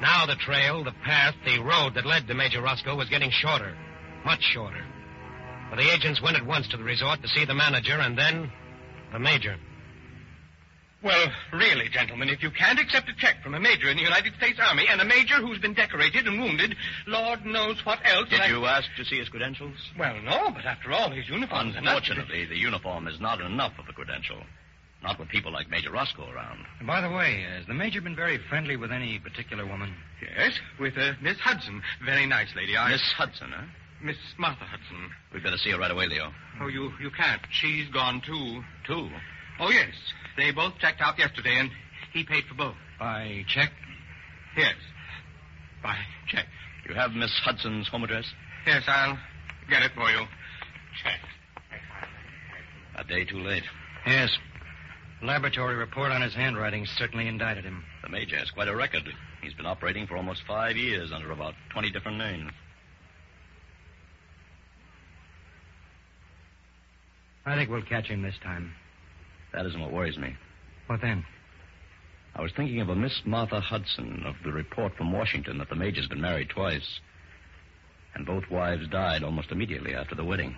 Now 0.00 0.26
the 0.26 0.36
trail, 0.36 0.82
the 0.82 0.94
path, 1.04 1.34
the 1.44 1.60
road 1.60 1.94
that 1.94 2.06
led 2.06 2.26
to 2.26 2.34
Major 2.34 2.62
Roscoe 2.62 2.96
was 2.96 3.08
getting 3.08 3.30
shorter. 3.30 3.76
Much 4.24 4.42
shorter. 4.42 4.84
For 5.70 5.76
the 5.76 5.92
agents 5.92 6.20
went 6.22 6.36
at 6.36 6.46
once 6.46 6.66
to 6.68 6.76
the 6.76 6.84
resort 6.84 7.22
to 7.22 7.28
see 7.28 7.44
the 7.44 7.54
manager 7.54 7.98
and 7.98 8.18
then 8.18 8.50
the 9.12 9.18
major. 9.18 9.56
Well, 11.02 11.32
really, 11.52 11.88
gentlemen, 11.88 12.28
if 12.28 12.42
you 12.42 12.50
can't 12.50 12.78
accept 12.78 13.08
a 13.08 13.14
check 13.16 13.42
from 13.42 13.54
a 13.54 13.60
major 13.60 13.88
in 13.88 13.96
the 13.96 14.02
United 14.02 14.34
States 14.36 14.58
Army 14.62 14.86
and 14.88 15.00
a 15.00 15.04
major 15.04 15.34
who's 15.36 15.58
been 15.58 15.74
decorated 15.74 16.28
and 16.28 16.40
wounded, 16.40 16.76
Lord 17.08 17.44
knows 17.44 17.84
what 17.84 17.98
else. 18.04 18.28
Did 18.28 18.40
I- 18.40 18.46
you 18.46 18.66
ask 18.66 18.88
to 18.96 19.04
see 19.04 19.18
his 19.18 19.28
credentials? 19.28 19.76
Well, 19.98 20.20
no, 20.22 20.50
but 20.52 20.64
after 20.64 20.92
all, 20.92 21.10
his 21.10 21.28
uniform. 21.28 21.74
Unfortunately, 21.76 22.44
the 22.44 22.56
uniform 22.56 23.08
is 23.08 23.18
not 23.20 23.40
enough 23.40 23.76
of 23.78 23.88
a 23.88 23.92
credential. 23.92 24.44
Not 25.02 25.18
with 25.18 25.28
people 25.28 25.50
like 25.50 25.68
Major 25.68 25.90
Roscoe 25.90 26.30
around. 26.30 26.64
By 26.86 27.00
the 27.00 27.10
way, 27.10 27.42
has 27.56 27.66
the 27.66 27.74
major 27.74 28.00
been 28.00 28.14
very 28.14 28.38
friendly 28.38 28.76
with 28.76 28.92
any 28.92 29.18
particular 29.18 29.66
woman? 29.66 29.96
Yes, 30.36 30.60
with 30.78 30.96
uh, 30.96 31.14
Miss 31.20 31.40
Hudson. 31.40 31.82
Very 32.04 32.24
nice 32.26 32.54
lady. 32.54 32.76
I... 32.76 32.92
Miss 32.92 33.02
Hudson, 33.16 33.50
huh? 33.50 33.64
Miss 34.00 34.16
Martha 34.38 34.64
Hudson. 34.64 35.10
We'd 35.34 35.42
better 35.42 35.56
see 35.58 35.70
her 35.70 35.78
right 35.78 35.90
away, 35.90 36.06
Leo. 36.06 36.32
Oh, 36.60 36.68
you, 36.68 36.92
you 37.00 37.10
can't. 37.10 37.42
She's 37.50 37.88
gone, 37.88 38.20
too. 38.20 38.62
Too? 38.86 39.08
Oh, 39.58 39.70
yes. 39.70 39.90
They 40.36 40.50
both 40.50 40.78
checked 40.78 41.00
out 41.00 41.18
yesterday, 41.18 41.58
and 41.58 41.70
he 42.12 42.24
paid 42.24 42.44
for 42.48 42.54
both. 42.54 42.74
By 42.98 43.44
check? 43.48 43.70
Yes. 44.56 44.74
By 45.82 45.96
check. 46.28 46.46
You 46.88 46.94
have 46.94 47.12
Miss 47.12 47.32
Hudson's 47.44 47.88
home 47.88 48.04
address? 48.04 48.26
Yes, 48.66 48.82
I'll 48.86 49.18
get 49.68 49.82
it 49.82 49.92
for 49.94 50.10
you. 50.10 50.24
Check. 51.02 51.20
A 52.96 53.04
day 53.04 53.24
too 53.24 53.38
late. 53.38 53.64
Yes. 54.06 54.30
Laboratory 55.22 55.76
report 55.76 56.10
on 56.12 56.20
his 56.22 56.34
handwriting 56.34 56.86
certainly 56.96 57.28
indicted 57.28 57.64
him. 57.64 57.84
The 58.02 58.08
Major 58.08 58.36
has 58.36 58.50
quite 58.50 58.68
a 58.68 58.74
record. 58.74 59.04
He's 59.42 59.54
been 59.54 59.66
operating 59.66 60.06
for 60.06 60.16
almost 60.16 60.42
five 60.46 60.76
years 60.76 61.10
under 61.12 61.30
about 61.30 61.54
20 61.72 61.90
different 61.90 62.18
names. 62.18 62.50
I 67.44 67.56
think 67.56 67.70
we'll 67.70 67.82
catch 67.82 68.06
him 68.06 68.22
this 68.22 68.36
time. 68.42 68.72
That 69.52 69.66
isn't 69.66 69.80
what 69.80 69.92
worries 69.92 70.16
me. 70.16 70.34
What 70.86 71.00
then? 71.00 71.24
I 72.34 72.40
was 72.40 72.52
thinking 72.56 72.80
of 72.80 72.88
a 72.88 72.96
Miss 72.96 73.20
Martha 73.26 73.60
Hudson 73.60 74.22
of 74.26 74.34
the 74.44 74.52
report 74.52 74.96
from 74.96 75.12
Washington 75.12 75.58
that 75.58 75.68
the 75.68 75.76
Major's 75.76 76.08
been 76.08 76.20
married 76.20 76.48
twice. 76.48 77.00
And 78.14 78.24
both 78.26 78.44
wives 78.50 78.88
died 78.88 79.22
almost 79.22 79.52
immediately 79.52 79.94
after 79.94 80.14
the 80.14 80.24
wedding. 80.24 80.56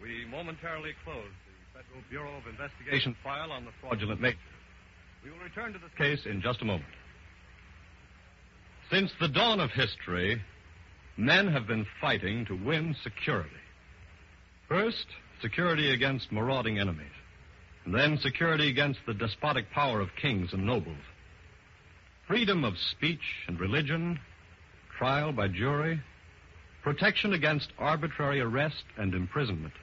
We 0.00 0.24
momentarily 0.30 0.92
closed 1.04 1.28
the 1.74 1.78
Federal 1.78 2.02
Bureau 2.08 2.36
of 2.38 2.46
Investigation 2.46 3.14
file 3.22 3.52
on 3.52 3.66
the 3.66 3.70
fraudulent 3.82 4.22
major. 4.22 4.38
We 5.28 5.34
will 5.34 5.44
return 5.44 5.74
to 5.74 5.78
this 5.78 5.90
case 5.98 6.24
in 6.24 6.40
just 6.40 6.62
a 6.62 6.64
moment. 6.64 6.88
Since 8.90 9.10
the 9.20 9.28
dawn 9.28 9.60
of 9.60 9.70
history, 9.70 10.40
men 11.18 11.48
have 11.48 11.66
been 11.66 11.86
fighting 12.00 12.46
to 12.46 12.54
win 12.54 12.96
security. 13.02 13.50
First, 14.68 15.04
security 15.42 15.92
against 15.92 16.32
marauding 16.32 16.78
enemies, 16.78 17.12
and 17.84 17.94
then 17.94 18.16
security 18.16 18.70
against 18.70 19.00
the 19.06 19.12
despotic 19.12 19.70
power 19.70 20.00
of 20.00 20.08
kings 20.18 20.54
and 20.54 20.64
nobles. 20.64 20.96
Freedom 22.26 22.64
of 22.64 22.78
speech 22.78 23.44
and 23.48 23.60
religion, 23.60 24.18
trial 24.96 25.30
by 25.32 25.48
jury, 25.48 26.00
protection 26.82 27.34
against 27.34 27.68
arbitrary 27.78 28.40
arrest 28.40 28.84
and 28.96 29.12
imprisonment. 29.12 29.74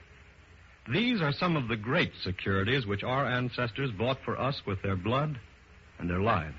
These 0.92 1.20
are 1.20 1.32
some 1.32 1.56
of 1.56 1.68
the 1.68 1.76
great 1.76 2.12
securities 2.22 2.86
which 2.86 3.02
our 3.02 3.26
ancestors 3.26 3.90
bought 3.90 4.18
for 4.24 4.38
us 4.38 4.62
with 4.66 4.80
their 4.82 4.96
blood 4.96 5.38
and 5.98 6.08
their 6.08 6.20
lives. 6.20 6.56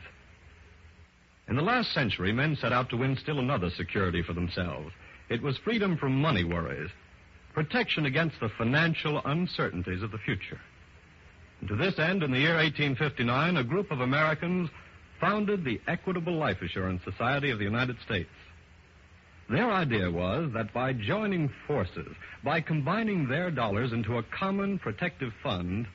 In 1.48 1.56
the 1.56 1.62
last 1.62 1.94
century, 1.94 2.34
men 2.34 2.58
set 2.60 2.74
out 2.74 2.90
to 2.90 2.98
win 2.98 3.16
still 3.16 3.40
another 3.40 3.70
security 3.70 4.22
for 4.22 4.34
themselves. 4.34 4.92
It 5.30 5.42
was 5.42 5.58
freedom 5.58 5.98
from 5.98 6.20
money 6.20 6.44
worries, 6.44 6.90
protection 7.54 8.06
against 8.06 8.40
the 8.42 8.50
financial 8.58 9.22
uncertainties 9.24 10.04
of 10.04 10.12
the 10.12 10.18
future. 10.18 10.60
And 11.62 11.70
to 11.70 11.76
this 11.76 11.98
end, 11.98 12.22
in 12.22 12.32
the 12.32 12.40
year 12.40 12.56
1859, 12.56 13.58
a 13.58 13.64
group 13.64 13.92
of 13.92 14.02
Americans 14.02 14.70
founded 15.22 15.64
the 15.64 15.80
Equitable 15.88 16.36
Life 16.36 16.62
Assurance 16.62 17.02
Society 17.04 17.50
of 17.50 17.60
the 17.60 17.66
United 17.66 17.96
States. 18.06 18.30
Their 19.50 19.72
idea 19.72 20.12
was 20.12 20.52
that 20.54 20.74
by 20.74 20.94
joining 20.94 21.50
forces, 21.68 22.14
by 22.44 22.60
combining 22.60 23.28
their 23.28 23.50
dollars 23.50 23.94
into 23.94 24.18
a 24.18 24.24
common 24.24 24.78
protective 24.78 25.32
fund, 25.42 25.88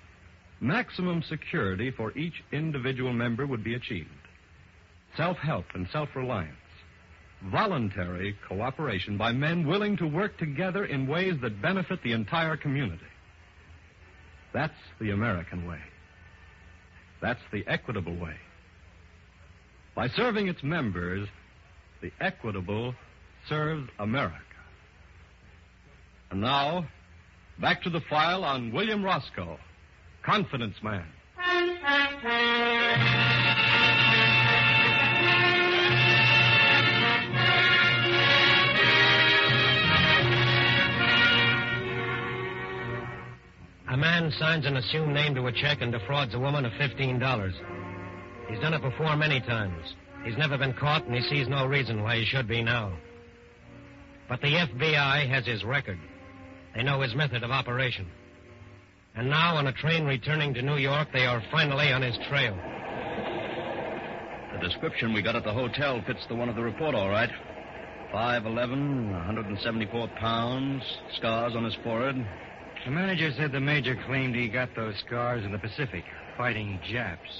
maximum 0.60 1.22
security 1.22 1.90
for 1.90 2.16
each 2.16 2.42
individual 2.50 3.12
member 3.12 3.46
would 3.46 3.62
be 3.62 3.74
achieved. 3.74 4.08
Self 5.16 5.36
help 5.36 5.66
and 5.74 5.86
self 5.92 6.08
reliance. 6.16 6.56
Voluntary 7.50 8.36
cooperation 8.48 9.18
by 9.18 9.32
men 9.32 9.66
willing 9.66 9.96
to 9.98 10.06
work 10.06 10.38
together 10.38 10.86
in 10.86 11.06
ways 11.06 11.34
that 11.42 11.60
benefit 11.60 12.02
the 12.02 12.12
entire 12.12 12.56
community. 12.56 13.02
That's 14.54 14.72
the 15.00 15.10
American 15.10 15.66
way. 15.66 15.80
That's 17.20 17.40
the 17.52 17.64
equitable 17.66 18.16
way. 18.16 18.36
By 19.94 20.08
serving 20.08 20.48
its 20.48 20.62
members, 20.62 21.28
the 22.00 22.12
equitable 22.20 22.94
serves 23.48 23.88
America. 23.98 24.38
And 26.30 26.40
now, 26.40 26.86
back 27.60 27.82
to 27.82 27.90
the 27.90 28.00
file 28.08 28.44
on 28.44 28.72
William 28.72 29.04
Roscoe, 29.04 29.58
confidence 30.24 30.76
man. 30.82 31.04
A 43.88 43.96
man 43.96 44.32
signs 44.38 44.64
an 44.64 44.78
assumed 44.78 45.12
name 45.12 45.34
to 45.34 45.46
a 45.48 45.52
check 45.52 45.82
and 45.82 45.92
defrauds 45.92 46.34
a 46.34 46.38
woman 46.38 46.64
of 46.64 46.72
$15. 46.72 47.52
He's 48.48 48.58
done 48.60 48.72
it 48.72 48.80
before 48.80 49.16
many 49.16 49.40
times. 49.40 49.94
He's 50.24 50.38
never 50.38 50.56
been 50.56 50.72
caught, 50.72 51.04
and 51.04 51.14
he 51.14 51.20
sees 51.22 51.46
no 51.46 51.66
reason 51.66 52.02
why 52.02 52.16
he 52.16 52.24
should 52.24 52.48
be 52.48 52.62
now. 52.62 52.92
But 54.28 54.40
the 54.40 54.54
FBI 54.54 55.28
has 55.28 55.46
his 55.46 55.64
record. 55.64 55.98
They 56.74 56.82
know 56.82 57.00
his 57.00 57.14
method 57.14 57.42
of 57.42 57.50
operation. 57.50 58.06
And 59.14 59.28
now, 59.28 59.56
on 59.56 59.66
a 59.66 59.72
train 59.72 60.06
returning 60.06 60.54
to 60.54 60.62
New 60.62 60.78
York, 60.78 61.08
they 61.12 61.26
are 61.26 61.42
finally 61.50 61.92
on 61.92 62.00
his 62.00 62.16
trail. 62.28 62.56
The 64.52 64.66
description 64.66 65.12
we 65.12 65.22
got 65.22 65.36
at 65.36 65.44
the 65.44 65.52
hotel 65.52 66.02
fits 66.06 66.24
the 66.28 66.34
one 66.34 66.48
of 66.48 66.56
the 66.56 66.62
report, 66.62 66.94
all 66.94 67.10
right. 67.10 67.30
5'11, 68.12 69.10
174 69.10 70.08
pounds, 70.18 70.82
scars 71.16 71.54
on 71.54 71.64
his 71.64 71.74
forehead. 71.82 72.26
The 72.84 72.90
manager 72.90 73.30
said 73.36 73.52
the 73.52 73.60
major 73.60 73.96
claimed 74.06 74.34
he 74.34 74.48
got 74.48 74.74
those 74.74 74.94
scars 75.06 75.44
in 75.44 75.52
the 75.52 75.58
Pacific, 75.58 76.04
fighting 76.36 76.80
Japs. 76.90 77.30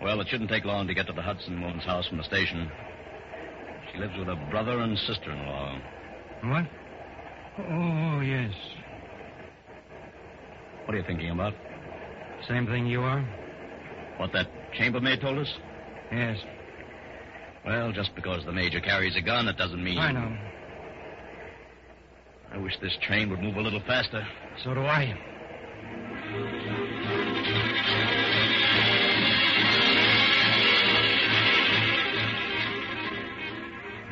Well, 0.00 0.20
it 0.20 0.28
shouldn't 0.28 0.50
take 0.50 0.64
long 0.64 0.86
to 0.86 0.94
get 0.94 1.06
to 1.08 1.12
the 1.12 1.22
Hudson 1.22 1.60
woman's 1.60 1.84
house 1.84 2.06
from 2.06 2.18
the 2.18 2.24
station. 2.24 2.70
She 3.92 3.98
lives 3.98 4.16
with 4.16 4.28
her 4.28 4.48
brother 4.50 4.80
and 4.80 4.96
sister 4.98 5.32
in 5.32 5.46
law. 5.46 5.78
What? 6.42 6.64
Oh, 7.58 8.20
yes. 8.20 8.52
What 10.84 10.94
are 10.94 10.98
you 10.98 11.04
thinking 11.04 11.30
about? 11.30 11.54
Same 12.48 12.66
thing 12.66 12.86
you 12.86 13.02
are? 13.02 13.20
What 14.18 14.32
that 14.32 14.46
chambermaid 14.72 15.20
told 15.20 15.38
us? 15.38 15.52
Yes. 16.12 16.38
Well, 17.66 17.92
just 17.92 18.14
because 18.14 18.44
the 18.46 18.52
major 18.52 18.80
carries 18.80 19.16
a 19.16 19.20
gun, 19.20 19.48
it 19.48 19.56
doesn't 19.56 19.82
mean. 19.82 19.98
I 19.98 20.12
know. 20.12 20.36
I 22.52 22.58
wish 22.58 22.78
this 22.80 22.96
train 23.02 23.28
would 23.30 23.40
move 23.40 23.56
a 23.56 23.60
little 23.60 23.82
faster. 23.86 24.26
So 24.64 24.74
do 24.74 24.80
I. 24.80 25.14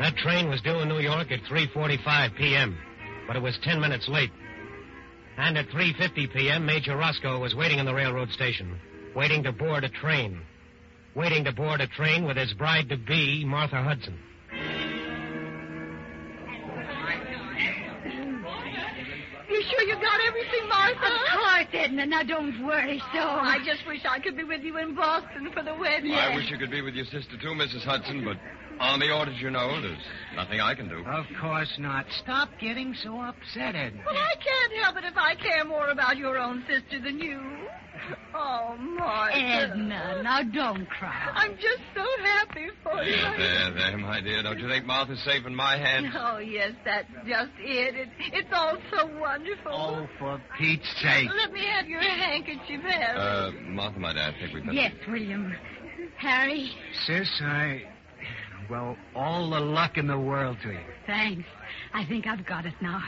That 0.07 0.17
train 0.19 0.49
was 0.49 0.61
due 0.61 0.79
in 0.79 0.89
New 0.89 1.01
York 1.01 1.33
at 1.33 1.41
3.45 1.51 2.37
p.m., 2.37 2.79
but 3.27 3.35
it 3.35 3.43
was 3.43 3.59
10 3.65 3.81
minutes 3.81 4.07
late. 4.07 4.31
And 5.37 5.59
at 5.59 5.67
3.50 5.71 6.33
p.m., 6.33 6.65
Major 6.65 6.97
Roscoe 6.97 7.41
was 7.41 7.57
waiting 7.57 7.81
in 7.81 7.87
the 7.87 7.93
railroad 7.93 8.31
station, 8.31 8.79
waiting 9.17 9.43
to 9.43 9.51
board 9.51 9.83
a 9.83 9.89
train. 9.89 10.41
Waiting 11.17 11.43
to 11.43 11.53
board 11.53 11.81
a 11.81 11.89
train 11.89 12.25
with 12.25 12.37
his 12.37 12.53
bride-to-be, 12.53 13.45
Martha 13.47 13.83
Hudson. 13.83 14.17
Edna. 22.07 22.17
Now 22.17 22.23
don't 22.23 22.65
worry 22.65 23.01
so. 23.13 23.19
Oh, 23.21 23.41
I 23.43 23.59
just 23.65 23.87
wish 23.87 24.01
I 24.09 24.19
could 24.21 24.37
be 24.37 24.45
with 24.45 24.63
you 24.63 24.79
in 24.79 24.95
Boston 24.95 25.51
for 25.53 25.63
the 25.63 25.75
wedding. 25.75 26.13
I 26.13 26.35
wish 26.35 26.51
you 26.51 26.59
could 26.59 26.71
be 26.71 26.83
with 26.83 26.95
your 26.95 27.05
sister, 27.07 27.37
too, 27.41 27.49
Mrs. 27.49 27.83
Hudson, 27.83 28.25
but 28.25 28.37
Army 28.81 29.11
orders, 29.11 29.37
you 29.41 29.51
know. 29.51 29.81
There's 29.81 29.99
nothing 30.35 30.61
I 30.61 30.75
can 30.75 30.89
do. 30.89 31.05
Of 31.07 31.27
course 31.41 31.73
not. 31.79 32.07
Stop 32.23 32.51
getting 32.61 32.95
so 33.03 33.21
upset, 33.21 33.75
Edna. 33.75 34.03
Well, 34.07 34.17
I 34.17 34.35
can't 34.37 34.85
help 34.85 34.97
it 34.99 35.05
if 35.05 35.17
I 35.17 35.35
care 35.35 35.65
more 35.65 35.89
about 35.91 36.17
your 36.17 36.39
own 36.39 36.65
sister 36.69 37.01
than 37.03 37.19
you. 37.19 37.41
Oh, 38.35 38.77
Martha. 38.79 39.37
Edna, 39.39 40.21
now 40.23 40.43
don't 40.43 40.87
cry. 40.89 41.33
I'm 41.35 41.53
just 41.57 41.83
so 41.95 42.05
happy 42.23 42.69
for 42.83 43.03
you. 43.03 43.17
There, 43.17 43.37
there, 43.39 43.75
there, 43.75 43.99
my 43.99 44.21
dear. 44.21 44.43
Don't 44.43 44.59
you 44.59 44.69
think 44.69 44.85
Martha's 44.85 45.23
safe 45.25 45.47
in 45.47 45.55
my 45.55 45.77
hands? 45.77 46.15
Oh, 46.17 46.39
yes, 46.39 46.73
that's 46.85 47.09
just 47.27 47.51
it. 47.59 47.95
it. 47.95 48.09
It's 48.33 48.49
all 48.53 48.77
so 48.91 49.07
wonderful. 49.19 49.73
Oh, 49.73 50.09
for 50.19 50.41
Pete's 50.59 50.89
sake. 51.01 51.29
Let 51.35 51.53
me 51.53 51.65
have 51.67 51.89
your 51.89 52.01
handkerchief, 52.01 52.81
Harry. 52.83 53.19
Uh, 53.19 53.51
Martha, 53.71 53.99
my 53.99 54.13
dad, 54.13 54.35
I 54.35 54.41
think 54.41 54.55
we'd 54.55 54.65
better... 54.67 54.75
Yes, 54.75 54.93
William. 55.09 55.55
Harry, 56.19 56.71
Sis, 57.07 57.29
I. 57.43 57.83
Well, 58.69 58.97
all 59.15 59.51
the 59.51 59.61
luck 59.61 59.97
in 59.97 60.07
the 60.07 60.19
world 60.19 60.57
to 60.63 60.71
you. 60.73 60.79
thanks. 61.07 61.45
I 61.97 62.05
think 62.05 62.27
I've 62.27 62.45
got 62.45 62.67
it 62.67 62.75
now. 62.83 63.03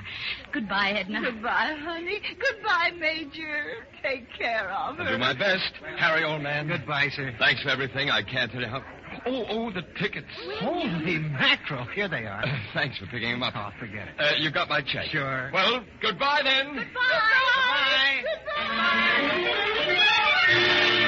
Goodbye, 0.51 0.92
Edna. 0.96 1.20
Goodbye, 1.20 1.77
honey. 1.79 2.22
Goodbye, 2.40 2.92
Major. 2.98 3.85
Take 4.03 4.27
care 4.38 4.70
of 4.70 4.96
her. 4.96 5.03
I'll 5.03 5.12
do 5.12 5.18
my 5.18 5.35
best. 5.35 5.70
Harry, 5.98 6.24
old 6.24 6.40
man. 6.40 6.68
Goodbye, 6.68 7.09
sir. 7.14 7.35
Thanks 7.38 7.62
for 7.62 7.68
everything. 7.68 8.09
I 8.09 8.22
can't 8.22 8.51
tell 8.51 8.62
you 8.62 8.66
how... 8.66 8.83
Oh, 9.27 9.44
oh, 9.51 9.70
the 9.70 9.83
tickets. 10.01 10.27
Holy 10.61 11.18
mackerel. 11.18 11.85
Here 11.94 12.09
they 12.09 12.24
are. 12.24 12.42
Thanks 12.74 12.96
for 12.96 13.05
picking 13.07 13.33
them 13.33 13.42
up. 13.42 13.53
Oh, 13.55 13.68
forget 13.79 14.09
it. 14.09 14.14
Uh, 14.18 14.31
you 14.38 14.51
got 14.51 14.70
my 14.70 14.81
check. 14.81 15.05
Sure. 15.11 15.51
Well, 15.53 15.85
goodbye 16.01 16.40
then. 16.42 16.77
Goodbye. 16.77 18.22
Well, 18.57 21.07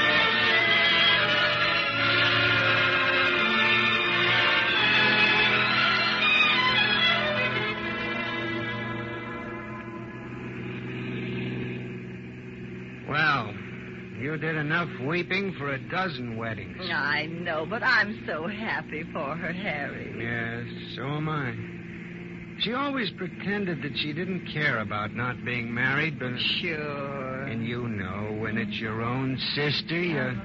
did 14.41 14.57
enough 14.57 14.89
weeping 15.07 15.55
for 15.59 15.73
a 15.73 15.79
dozen 15.91 16.37
weddings. 16.37 16.79
I 16.91 17.27
know, 17.27 17.67
but 17.69 17.83
I'm 17.83 18.25
so 18.27 18.47
happy 18.47 19.05
for 19.13 19.37
her, 19.37 19.53
Harry. 19.53 20.15
Yes, 20.19 20.97
so 20.97 21.05
am 21.05 21.29
I. 21.29 22.61
She 22.61 22.73
always 22.73 23.11
pretended 23.13 23.83
that 23.83 23.97
she 23.97 24.13
didn't 24.13 24.47
care 24.53 24.79
about 24.79 25.15
not 25.15 25.45
being 25.45 25.73
married, 25.73 26.19
but. 26.19 26.39
Sure. 26.61 27.43
And 27.45 27.67
you 27.67 27.89
know, 27.89 28.37
when 28.41 28.59
it's 28.59 28.79
your 28.79 29.03
own 29.03 29.39
sister, 29.55 29.99
you. 29.99 30.41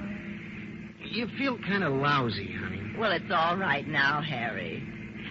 You 1.12 1.28
feel 1.38 1.58
kind 1.60 1.84
of 1.84 1.94
lousy, 1.94 2.52
honey. 2.54 2.94
Well, 2.98 3.12
it's 3.12 3.32
all 3.32 3.58
right 3.58 3.88
now, 3.88 4.22
Harry. 4.22 4.84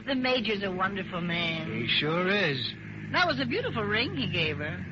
The 0.06 0.14
Major's 0.14 0.62
a 0.62 0.70
wonderful 0.70 1.20
man. 1.20 1.72
He 1.72 1.88
sure 1.98 2.28
is. 2.28 2.58
That 3.12 3.26
was 3.26 3.40
a 3.40 3.46
beautiful 3.46 3.82
ring 3.82 4.14
he 4.14 4.26
gave 4.26 4.58
her. 4.58 4.84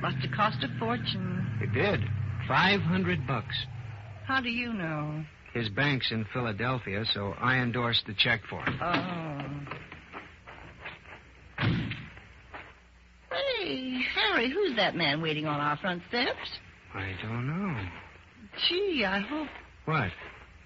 Must 0.00 0.16
have 0.18 0.32
cost 0.32 0.64
a 0.64 0.78
fortune. 0.78 1.46
It 1.60 1.72
did. 1.72 2.00
Five 2.50 2.80
hundred 2.80 3.28
bucks. 3.28 3.54
How 4.26 4.40
do 4.40 4.48
you 4.50 4.72
know? 4.72 5.22
His 5.54 5.68
bank's 5.68 6.10
in 6.10 6.26
Philadelphia, 6.32 7.04
so 7.14 7.32
I 7.40 7.58
endorsed 7.58 8.06
the 8.08 8.14
check 8.18 8.40
for 8.50 8.60
him. 8.60 8.76
Oh. 8.82 9.40
Hey, 13.30 14.00
Harry, 14.16 14.50
who's 14.50 14.74
that 14.74 14.96
man 14.96 15.22
waiting 15.22 15.46
on 15.46 15.60
our 15.60 15.76
front 15.76 16.02
steps? 16.08 16.58
I 16.92 17.12
don't 17.22 17.46
know. 17.46 17.80
Gee, 18.68 19.04
I 19.06 19.20
hope 19.20 19.46
What? 19.84 20.10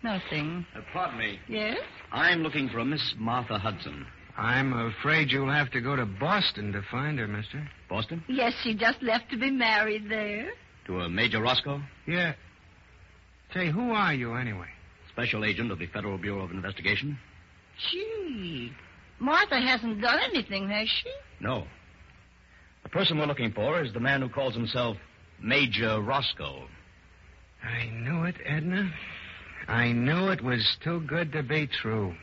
nothing. 0.03 0.65
Uh, 0.75 0.81
pardon 0.95 1.19
me. 1.19 1.39
Yes? 1.49 1.77
I'm 2.13 2.43
looking 2.43 2.71
for 2.71 2.79
a 2.79 2.85
Miss 2.87 3.15
Martha 3.19 3.59
Hudson. 3.59 4.07
I'm 4.39 4.73
afraid 4.73 5.31
you'll 5.31 5.53
have 5.53 5.71
to 5.73 5.83
go 5.83 5.97
to 5.97 6.07
Boston 6.07 6.73
to 6.73 6.81
find 6.91 7.19
her, 7.19 7.29
mister. 7.29 7.69
Boston? 7.91 8.25
Yes, 8.27 8.55
she 8.63 8.75
just 8.75 9.03
left 9.03 9.31
to 9.33 9.37
be 9.39 9.51
married 9.51 10.09
there. 10.09 10.49
To 10.87 11.01
a 11.01 11.09
Major 11.09 11.41
Roscoe, 11.41 11.81
Yeah. 12.07 12.35
Say, 13.53 13.71
who 13.71 13.93
are 13.93 14.13
you 14.13 14.35
anyway? 14.35 14.67
Special 15.11 15.45
Agent 15.45 15.71
of 15.71 15.79
the 15.79 15.87
Federal 15.87 16.19
Bureau 16.19 16.43
of 16.43 16.51
Investigation? 16.51 17.17
Gee, 17.91 18.73
Martha 19.21 19.61
hasn't 19.61 20.01
done 20.01 20.19
anything, 20.31 20.69
has 20.69 20.89
she? 20.89 21.11
No. 21.41 21.65
The 22.83 22.89
person 22.89 23.17
we're 23.19 23.27
looking 23.27 23.53
for 23.53 23.81
is 23.83 23.93
the 23.93 24.01
man 24.01 24.21
who 24.23 24.29
calls 24.29 24.55
himself 24.55 24.97
Major 25.41 26.01
Roscoe. 26.01 26.67
I 27.63 27.87
knew 27.91 28.25
it, 28.25 28.35
Edna. 28.45 28.91
I 29.69 29.93
knew 29.93 30.29
it 30.29 30.43
was 30.43 30.77
too 30.83 31.01
good 31.07 31.33
to 31.33 31.43
be 31.43 31.67
true. 31.81 32.15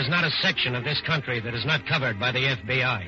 Is 0.00 0.08
not 0.08 0.24
a 0.24 0.30
section 0.40 0.74
of 0.74 0.82
this 0.82 1.00
country 1.06 1.40
that 1.40 1.52
is 1.52 1.66
not 1.66 1.84
covered 1.84 2.18
by 2.18 2.32
the 2.32 2.56
FBI. 2.56 3.04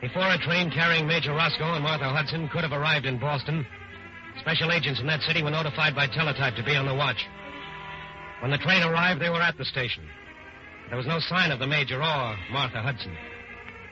Before 0.00 0.30
a 0.30 0.38
train 0.38 0.70
carrying 0.70 1.04
Major 1.04 1.34
Roscoe 1.34 1.74
and 1.74 1.82
Martha 1.82 2.08
Hudson 2.08 2.48
could 2.48 2.62
have 2.62 2.70
arrived 2.70 3.06
in 3.06 3.18
Boston, 3.18 3.66
special 4.38 4.70
agents 4.70 5.00
in 5.00 5.08
that 5.08 5.22
city 5.22 5.42
were 5.42 5.50
notified 5.50 5.96
by 5.96 6.06
teletype 6.06 6.54
to 6.54 6.62
be 6.62 6.76
on 6.76 6.86
the 6.86 6.94
watch. 6.94 7.26
When 8.40 8.52
the 8.52 8.58
train 8.58 8.84
arrived, 8.84 9.20
they 9.20 9.30
were 9.30 9.42
at 9.42 9.58
the 9.58 9.64
station. 9.64 10.04
There 10.90 10.96
was 10.96 11.08
no 11.08 11.18
sign 11.18 11.50
of 11.50 11.58
the 11.58 11.66
Major 11.66 11.96
or 11.96 12.36
Martha 12.52 12.80
Hudson. 12.80 13.16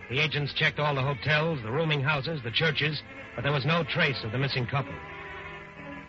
The 0.08 0.20
agents 0.20 0.54
checked 0.54 0.78
all 0.78 0.94
the 0.94 1.02
hotels, 1.02 1.58
the 1.64 1.72
rooming 1.72 2.00
houses, 2.00 2.40
the 2.44 2.52
churches, 2.52 3.02
but 3.34 3.42
there 3.42 3.52
was 3.52 3.66
no 3.66 3.82
trace 3.82 4.22
of 4.22 4.30
the 4.30 4.38
missing 4.38 4.66
couple. 4.66 4.94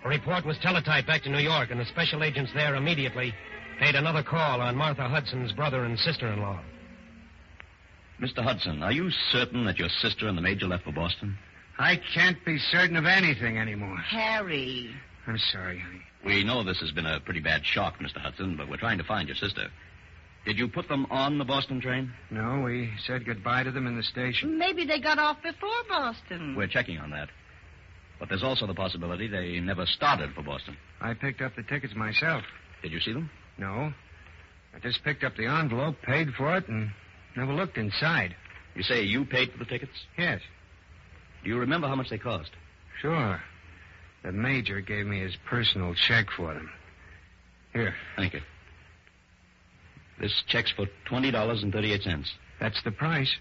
A 0.06 0.10
report 0.10 0.46
was 0.46 0.58
teletyped 0.58 1.08
back 1.08 1.24
to 1.24 1.30
New 1.30 1.40
York, 1.40 1.72
and 1.72 1.80
the 1.80 1.86
special 1.86 2.24
agents 2.24 2.52
there 2.54 2.76
immediately 2.76 3.34
made 3.80 3.96
another 3.96 4.24
call 4.24 4.62
on 4.62 4.76
Martha 4.76 5.08
Hudson's 5.08 5.52
brother 5.52 5.84
and 5.84 5.98
sister-in-law. 6.00 6.60
Mr. 8.22 8.44
Hudson, 8.44 8.84
are 8.84 8.92
you 8.92 9.10
certain 9.32 9.66
that 9.66 9.78
your 9.78 9.90
sister 9.90 10.28
and 10.28 10.38
the 10.38 10.42
Major 10.42 10.68
left 10.68 10.84
for 10.84 10.92
Boston? 10.92 11.38
I 11.80 12.00
can't 12.14 12.38
be 12.46 12.58
certain 12.58 12.96
of 12.96 13.06
anything 13.06 13.58
anymore. 13.58 13.98
Harry. 13.98 14.92
I'm 15.28 15.38
sorry, 15.52 15.80
honey. 15.80 16.02
We 16.26 16.44
know 16.44 16.64
this 16.64 16.80
has 16.80 16.92
been 16.92 17.06
a 17.06 17.20
pretty 17.20 17.40
bad 17.42 17.66
shock, 17.66 18.00
Mr. 18.00 18.18
Hudson, 18.18 18.56
but 18.56 18.70
we're 18.70 18.78
trying 18.78 18.98
to 19.00 19.04
find 19.04 19.28
your 19.28 19.36
sister. 19.36 19.68
Did 20.46 20.58
you 20.58 20.68
put 20.68 20.88
them 20.88 21.06
on 21.10 21.38
the 21.38 21.46
Boston 21.46 21.82
train? 21.82 22.12
No, 22.30 22.62
we 22.62 22.92
said 23.06 23.26
goodbye 23.26 23.64
to 23.64 23.72
them 23.72 23.88
in 23.88 23.96
the 23.98 24.04
station. 24.04 24.58
Maybe 24.58 24.86
they 24.86 25.00
got 25.00 25.18
off 25.18 25.38
before 25.42 25.70
Boston. 25.90 26.56
We're 26.56 26.68
checking 26.68 26.98
on 26.98 27.12
that. 27.12 27.30
But 28.20 28.30
there's 28.30 28.44
also 28.44 28.68
the 28.68 28.74
possibility 28.74 29.28
they 29.28 29.60
never 29.60 29.86
started 29.86 30.34
for 30.34 30.44
Boston. 30.44 30.78
I 31.02 31.14
picked 31.14 31.42
up 31.42 31.56
the 31.56 31.64
tickets 31.64 31.96
myself. 31.96 32.44
Did 32.82 32.92
you 32.92 33.00
see 33.00 33.14
them? 33.14 33.30
No. 33.58 33.94
I 34.76 34.80
just 34.82 35.04
picked 35.04 35.24
up 35.24 35.36
the 35.36 35.46
envelope, 35.46 36.02
paid 36.02 36.34
for 36.34 36.56
it, 36.58 36.68
and 36.68 36.90
never 37.36 37.54
looked 37.54 37.78
inside. 37.78 38.36
You 38.76 38.82
say 38.84 39.04
you 39.04 39.24
paid 39.26 39.52
for 39.52 39.60
the 39.60 39.66
tickets? 39.66 39.92
Yes, 40.18 40.42
Do 41.44 41.50
you 41.50 41.60
remember 41.60 41.88
how 41.88 41.96
much 41.96 42.10
they 42.10 42.18
cost? 42.18 42.50
sure. 43.02 43.42
The 44.24 44.32
major 44.32 44.80
gave 44.80 45.06
me 45.06 45.20
his 45.20 45.36
personal 45.46 45.94
check 45.94 46.28
for 46.36 46.54
them. 46.54 46.72
Here, 47.74 47.94
Thank 48.16 48.34
you. 48.34 48.42
This 50.20 50.44
check's 50.48 50.72
for 50.72 50.86
$20.38. 51.10 52.26
that's 52.60 52.82
the 52.84 52.92
price. 52.92 53.36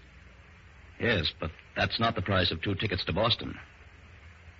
Yes, 0.99 1.31
but 1.39 1.51
that's 1.75 1.99
not 1.99 2.15
the 2.15 2.21
price 2.21 2.51
of 2.51 2.61
two 2.61 2.75
tickets 2.75 3.05
to 3.05 3.13
Boston. 3.13 3.57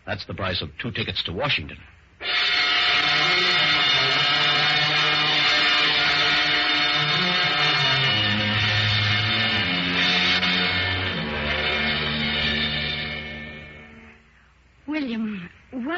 That's 0.06 0.26
the 0.26 0.34
price 0.34 0.62
of 0.62 0.70
two 0.80 0.92
tickets 0.92 1.22
to 1.24 1.34
Washington. 1.34 1.78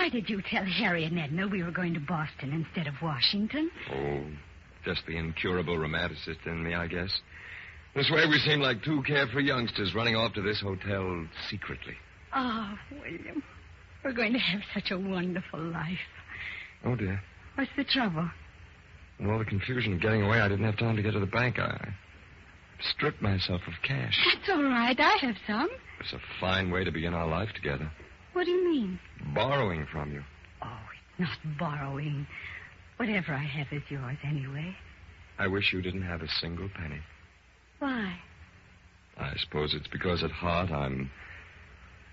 Why 0.06 0.10
did 0.10 0.30
you 0.30 0.40
tell 0.52 0.64
Harry 0.64 1.04
and 1.06 1.18
Edna 1.18 1.48
we 1.48 1.64
were 1.64 1.72
going 1.72 1.96
to 1.96 2.00
Boston 2.00 2.54
instead 2.54 2.86
of 2.86 2.94
Washington? 3.02 3.72
Oh, 3.92 4.22
just 4.86 5.02
the 5.08 5.18
incurable 5.18 5.78
romanticist 5.78 6.46
in 6.46 6.64
me, 6.64 6.76
I 6.76 6.86
guess. 6.86 7.10
This 7.96 8.12
way 8.12 8.28
we 8.28 8.38
seem 8.38 8.60
like 8.60 8.84
two 8.84 9.02
carefree 9.02 9.46
youngsters 9.46 9.96
running 9.96 10.16
off 10.16 10.34
to 10.34 10.44
this 10.44 10.62
hotel 10.62 11.26
secretly. 11.50 11.96
Oh, 12.36 12.76
William, 12.92 13.42
we're 14.04 14.14
going 14.14 14.34
to 14.34 14.38
have 14.40 14.62
such 14.76 14.92
a 14.92 15.00
wonderful 15.00 15.60
life. 15.60 15.98
Oh, 16.84 16.96
dear. 16.96 17.20
What's 17.56 17.72
the 17.76 17.84
trouble? 17.84 18.30
In 19.18 19.32
all 19.32 19.40
the 19.40 19.46
confusion 19.46 19.94
of 19.94 20.02
getting 20.02 20.22
away, 20.22 20.40
I 20.40 20.48
didn't 20.48 20.66
have 20.66 20.78
time 20.78 20.98
to 20.98 21.02
get 21.02 21.14
to 21.14 21.20
the 21.20 21.26
bank. 21.26 21.58
I 21.58 21.96
stripped 22.92 23.24
myself 23.24 23.62
of 23.66 23.74
cash. 23.82 24.20
That's 24.36 24.50
all 24.52 24.64
right. 24.66 25.00
I 25.00 25.18
have 25.22 25.36
some. 25.48 25.70
It's 26.00 26.14
a 26.14 26.20
fine 26.40 26.70
way 26.70 26.84
to 26.84 26.92
begin 26.92 27.16
our 27.16 27.28
life 27.28 27.50
together. 27.56 27.90
What 28.36 28.44
do 28.44 28.52
you 28.52 28.66
mean? 28.70 29.00
Borrowing 29.34 29.88
from 29.90 30.12
you. 30.12 30.22
Oh, 30.62 30.80
it's 31.18 31.30
not 31.46 31.58
borrowing. 31.58 32.28
Whatever 32.98 33.32
I 33.32 33.46
have 33.46 33.68
is 33.72 33.82
yours 33.88 34.18
anyway. 34.28 34.76
I 35.40 35.48
wish 35.48 35.72
you 35.72 35.82
didn't 35.82 36.02
have 36.02 36.22
a 36.22 36.28
single 36.42 36.68
penny. 36.76 37.00
Why? 37.80 38.14
I 39.18 39.32
suppose 39.38 39.74
it's 39.74 39.88
because 39.88 40.22
at 40.22 40.32
heart 40.32 40.70
I'm 40.70 41.10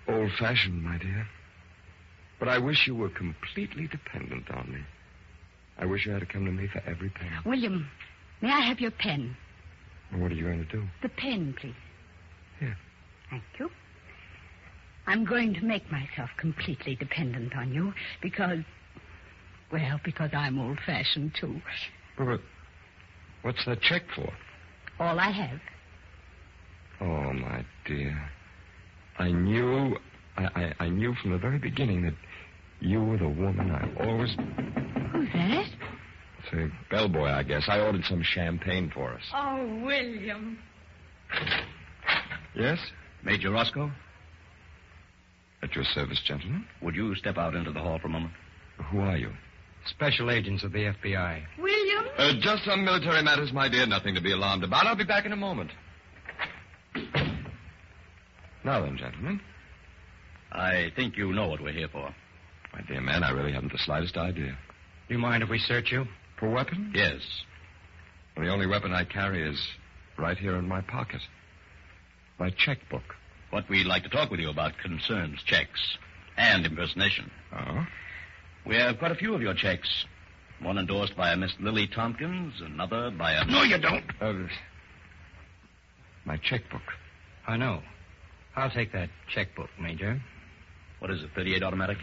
old 0.07 0.31
fashioned, 0.39 0.81
my 0.81 0.97
dear. 0.97 1.27
But 2.39 2.47
I 2.47 2.57
wish 2.57 2.87
you 2.87 2.95
were 2.95 3.09
completely 3.09 3.87
dependent 3.87 4.49
on 4.49 4.71
me. 4.71 4.79
I 5.77 5.83
wish 5.83 6.05
you 6.05 6.13
had 6.13 6.21
to 6.21 6.25
come 6.25 6.45
to 6.45 6.51
me 6.51 6.69
for 6.71 6.81
every 6.89 7.09
penny. 7.09 7.35
William, 7.45 7.89
may 8.41 8.49
I 8.49 8.61
have 8.61 8.79
your 8.79 8.91
pen? 8.91 9.35
What 10.15 10.31
are 10.31 10.35
you 10.35 10.45
going 10.45 10.65
to 10.65 10.71
do? 10.71 10.83
The 11.01 11.09
pen, 11.09 11.53
please. 11.59 11.75
Here. 12.61 12.77
Thank 13.29 13.43
you. 13.59 13.69
I'm 15.05 15.25
going 15.25 15.53
to 15.55 15.61
make 15.61 15.91
myself 15.91 16.29
completely 16.37 16.95
dependent 16.95 17.55
on 17.55 17.73
you 17.73 17.93
because, 18.21 18.59
well, 19.71 19.99
because 20.03 20.29
I'm 20.33 20.59
old 20.59 20.79
fashioned 20.85 21.35
too. 21.39 21.61
But 22.17 22.39
what's 23.41 23.65
that 23.65 23.81
check 23.81 24.03
for? 24.15 24.31
All 24.99 25.19
I 25.19 25.31
have. 25.31 25.59
Oh, 27.01 27.33
my 27.33 27.65
dear. 27.85 28.29
I 29.19 29.31
knew, 29.31 29.97
I, 30.37 30.43
I, 30.43 30.85
I 30.85 30.89
knew 30.89 31.13
from 31.21 31.31
the 31.31 31.37
very 31.37 31.59
beginning 31.59 32.03
that 32.03 32.13
you 32.79 33.03
were 33.03 33.17
the 33.17 33.27
woman 33.27 33.71
I 33.71 34.03
always. 34.03 34.35
Who's 35.11 35.27
that? 35.33 35.65
It's 36.39 36.53
a 36.53 36.69
bellboy, 36.89 37.27
I 37.29 37.43
guess. 37.43 37.63
I 37.67 37.79
ordered 37.79 38.03
some 38.05 38.23
champagne 38.23 38.91
for 38.93 39.13
us. 39.13 39.21
Oh, 39.33 39.81
William. 39.83 40.57
Yes? 42.55 42.79
Major 43.23 43.51
Roscoe, 43.51 43.91
At 45.63 45.73
your 45.75 45.85
service, 45.85 46.19
gentlemen. 46.27 46.65
would 46.81 46.93
you 46.93 47.15
step 47.15 47.37
out 47.37 47.55
into 47.55 47.71
the 47.71 47.79
hall 47.79 47.97
for 47.97 48.07
a 48.07 48.09
moment? 48.09 48.33
Who 48.91 48.99
are 48.99 49.15
you? 49.15 49.31
Special 49.85 50.29
agents 50.29 50.61
of 50.63 50.73
the 50.73 50.93
FBI. 50.93 51.41
William? 51.57 52.05
Uh, 52.17 52.33
just 52.41 52.65
some 52.65 52.83
military 52.83 53.23
matters, 53.23 53.53
my 53.53 53.69
dear. 53.69 53.85
Nothing 53.85 54.13
to 54.15 54.21
be 54.21 54.33
alarmed 54.33 54.65
about. 54.65 54.85
I'll 54.85 54.97
be 54.97 55.05
back 55.05 55.25
in 55.25 55.31
a 55.31 55.37
moment. 55.37 55.71
Now 58.65 58.81
then, 58.81 58.97
gentlemen. 58.97 59.39
I 60.51 60.91
think 60.97 61.15
you 61.15 61.31
know 61.31 61.47
what 61.47 61.61
we're 61.61 61.71
here 61.71 61.87
for. 61.89 62.13
My 62.73 62.81
dear 62.87 63.01
man, 63.01 63.23
I 63.23 63.31
really 63.31 63.53
haven't 63.53 63.71
the 63.71 63.79
slightest 63.79 64.17
idea. 64.17 64.57
Do 65.07 65.13
you 65.13 65.19
mind 65.19 65.43
if 65.43 65.49
we 65.49 65.59
search 65.59 65.91
you? 65.91 66.05
For 66.39 66.49
weapons? 66.49 66.91
Yes. 66.93 67.21
Well, 68.35 68.45
the 68.45 68.51
only 68.51 68.67
weapon 68.67 68.91
I 68.93 69.05
carry 69.05 69.47
is 69.49 69.59
right 70.17 70.37
here 70.37 70.57
in 70.57 70.67
my 70.67 70.81
pocket. 70.81 71.21
My 72.37 72.49
checkbook. 72.49 73.03
What 73.53 73.69
we'd 73.69 73.85
like 73.85 74.01
to 74.01 74.09
talk 74.09 74.31
with 74.31 74.39
you 74.39 74.49
about 74.49 74.79
concerns 74.79 75.39
checks. 75.45 75.79
And 76.37 76.65
impersonation. 76.65 77.29
Oh? 77.55 77.85
We 78.65 78.75
have 78.77 78.97
quite 78.97 79.11
a 79.11 79.15
few 79.15 79.35
of 79.35 79.43
your 79.43 79.53
checks. 79.53 79.87
One 80.59 80.79
endorsed 80.79 81.15
by 81.15 81.31
a 81.31 81.37
Miss 81.37 81.53
Lily 81.59 81.85
Tompkins, 81.85 82.55
another 82.65 83.11
by 83.11 83.33
a. 83.33 83.45
No, 83.45 83.61
you 83.61 83.77
don't. 83.77 84.05
Uh, 84.19 84.47
my 86.25 86.37
checkbook. 86.37 86.81
I 87.45 87.57
know. 87.57 87.83
I'll 88.55 88.71
take 88.71 88.91
that 88.93 89.09
checkbook, 89.31 89.69
Major. 89.79 90.19
What 90.97 91.11
is 91.11 91.21
it, 91.21 91.29
38 91.35 91.61
automatic? 91.61 91.99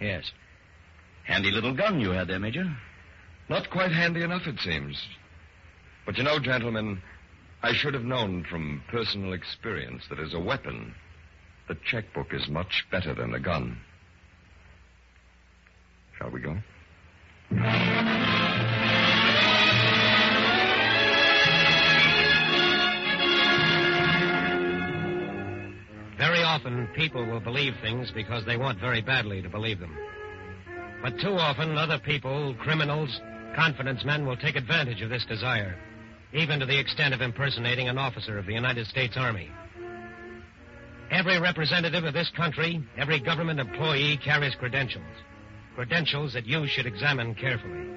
Yes. 0.00 0.24
Handy 1.28 1.52
little 1.52 1.76
gun 1.76 2.00
you 2.00 2.10
had 2.10 2.26
there, 2.26 2.40
Major. 2.40 2.76
Not 3.48 3.70
quite 3.70 3.92
handy 3.92 4.24
enough, 4.24 4.48
it 4.48 4.58
seems. 4.64 5.00
But 6.04 6.18
you 6.18 6.24
know, 6.24 6.40
gentlemen, 6.40 7.00
I 7.62 7.72
should 7.72 7.94
have 7.94 8.04
known 8.04 8.44
from 8.48 8.82
personal 8.88 9.32
experience 9.32 10.04
that 10.10 10.20
as 10.20 10.32
a 10.32 10.38
weapon, 10.38 10.94
the 11.66 11.76
checkbook 11.90 12.32
is 12.32 12.48
much 12.48 12.86
better 12.90 13.14
than 13.14 13.34
a 13.34 13.40
gun. 13.40 13.78
Shall 16.16 16.30
we 16.30 16.40
go? 16.40 16.56
Very 26.16 26.42
often, 26.42 26.88
people 26.94 27.24
will 27.26 27.40
believe 27.40 27.74
things 27.82 28.10
because 28.12 28.44
they 28.44 28.56
want 28.56 28.78
very 28.78 29.02
badly 29.02 29.42
to 29.42 29.48
believe 29.48 29.80
them. 29.80 29.96
But 31.02 31.18
too 31.20 31.34
often, 31.34 31.76
other 31.76 31.98
people, 31.98 32.54
criminals, 32.60 33.20
confidence 33.56 34.04
men, 34.04 34.26
will 34.26 34.36
take 34.36 34.56
advantage 34.56 35.02
of 35.02 35.10
this 35.10 35.24
desire, 35.24 35.76
even 36.32 36.60
to 36.60 36.66
the 36.66 36.78
extent 36.78 37.14
of 37.14 37.20
impersonating 37.20 37.88
an 37.88 37.98
officer 37.98 38.38
of 38.38 38.46
the 38.46 38.52
United 38.52 38.86
States 38.86 39.16
Army. 39.16 39.50
Every 41.10 41.40
representative 41.40 42.04
of 42.04 42.12
this 42.12 42.30
country, 42.36 42.82
every 42.98 43.18
government 43.18 43.60
employee 43.60 44.18
carries 44.22 44.54
credentials. 44.54 45.06
Credentials 45.74 46.34
that 46.34 46.46
you 46.46 46.66
should 46.66 46.86
examine 46.86 47.34
carefully. 47.34 47.88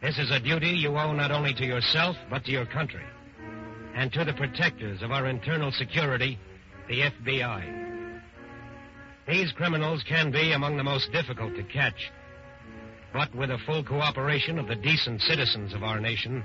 This 0.00 0.18
is 0.18 0.30
a 0.30 0.38
duty 0.38 0.68
you 0.68 0.96
owe 0.96 1.12
not 1.12 1.32
only 1.32 1.54
to 1.54 1.64
yourself, 1.64 2.16
but 2.30 2.44
to 2.44 2.52
your 2.52 2.66
country. 2.66 3.02
And 3.96 4.12
to 4.12 4.24
the 4.24 4.34
protectors 4.34 5.02
of 5.02 5.10
our 5.10 5.26
internal 5.26 5.72
security, 5.72 6.38
the 6.88 7.00
FBI. 7.00 8.20
These 9.26 9.52
criminals 9.52 10.04
can 10.06 10.30
be 10.30 10.52
among 10.52 10.76
the 10.76 10.84
most 10.84 11.10
difficult 11.10 11.56
to 11.56 11.62
catch. 11.64 12.12
But 13.12 13.34
with 13.34 13.48
the 13.48 13.58
full 13.64 13.82
cooperation 13.82 14.58
of 14.58 14.68
the 14.68 14.74
decent 14.74 15.22
citizens 15.22 15.72
of 15.72 15.82
our 15.82 15.98
nation, 15.98 16.44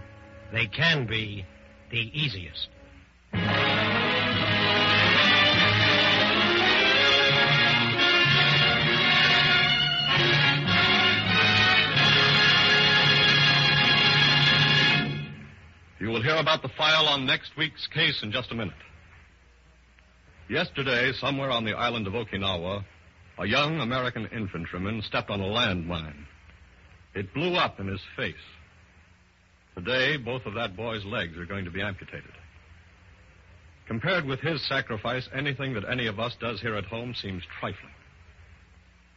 they 0.51 0.67
can 0.67 1.05
be 1.05 1.45
the 1.91 2.11
easiest. 2.13 2.69
You 15.99 16.07
will 16.07 16.23
hear 16.23 16.37
about 16.37 16.61
the 16.61 16.69
file 16.69 17.07
on 17.07 17.25
next 17.25 17.51
week's 17.57 17.85
case 17.87 18.23
in 18.23 18.31
just 18.31 18.51
a 18.51 18.55
minute. 18.55 18.73
Yesterday, 20.49 21.11
somewhere 21.19 21.51
on 21.51 21.65
the 21.65 21.73
island 21.73 22.07
of 22.07 22.13
Okinawa, 22.13 22.83
a 23.37 23.45
young 23.45 23.79
American 23.81 24.27
infantryman 24.27 25.01
stepped 25.03 25.29
on 25.29 25.41
a 25.41 25.43
landmine. 25.43 26.25
It 27.13 27.33
blew 27.33 27.55
up 27.55 27.79
in 27.79 27.87
his 27.87 28.01
face. 28.15 28.35
Today, 29.79 30.17
both 30.17 30.45
of 30.45 30.55
that 30.55 30.75
boy's 30.75 31.05
legs 31.05 31.37
are 31.37 31.45
going 31.45 31.63
to 31.63 31.71
be 31.71 31.81
amputated. 31.81 32.31
Compared 33.87 34.25
with 34.25 34.41
his 34.41 34.61
sacrifice, 34.67 35.29
anything 35.33 35.73
that 35.73 35.89
any 35.89 36.07
of 36.07 36.19
us 36.19 36.35
does 36.41 36.59
here 36.59 36.75
at 36.75 36.83
home 36.83 37.15
seems 37.15 37.43
trifling. 37.61 37.93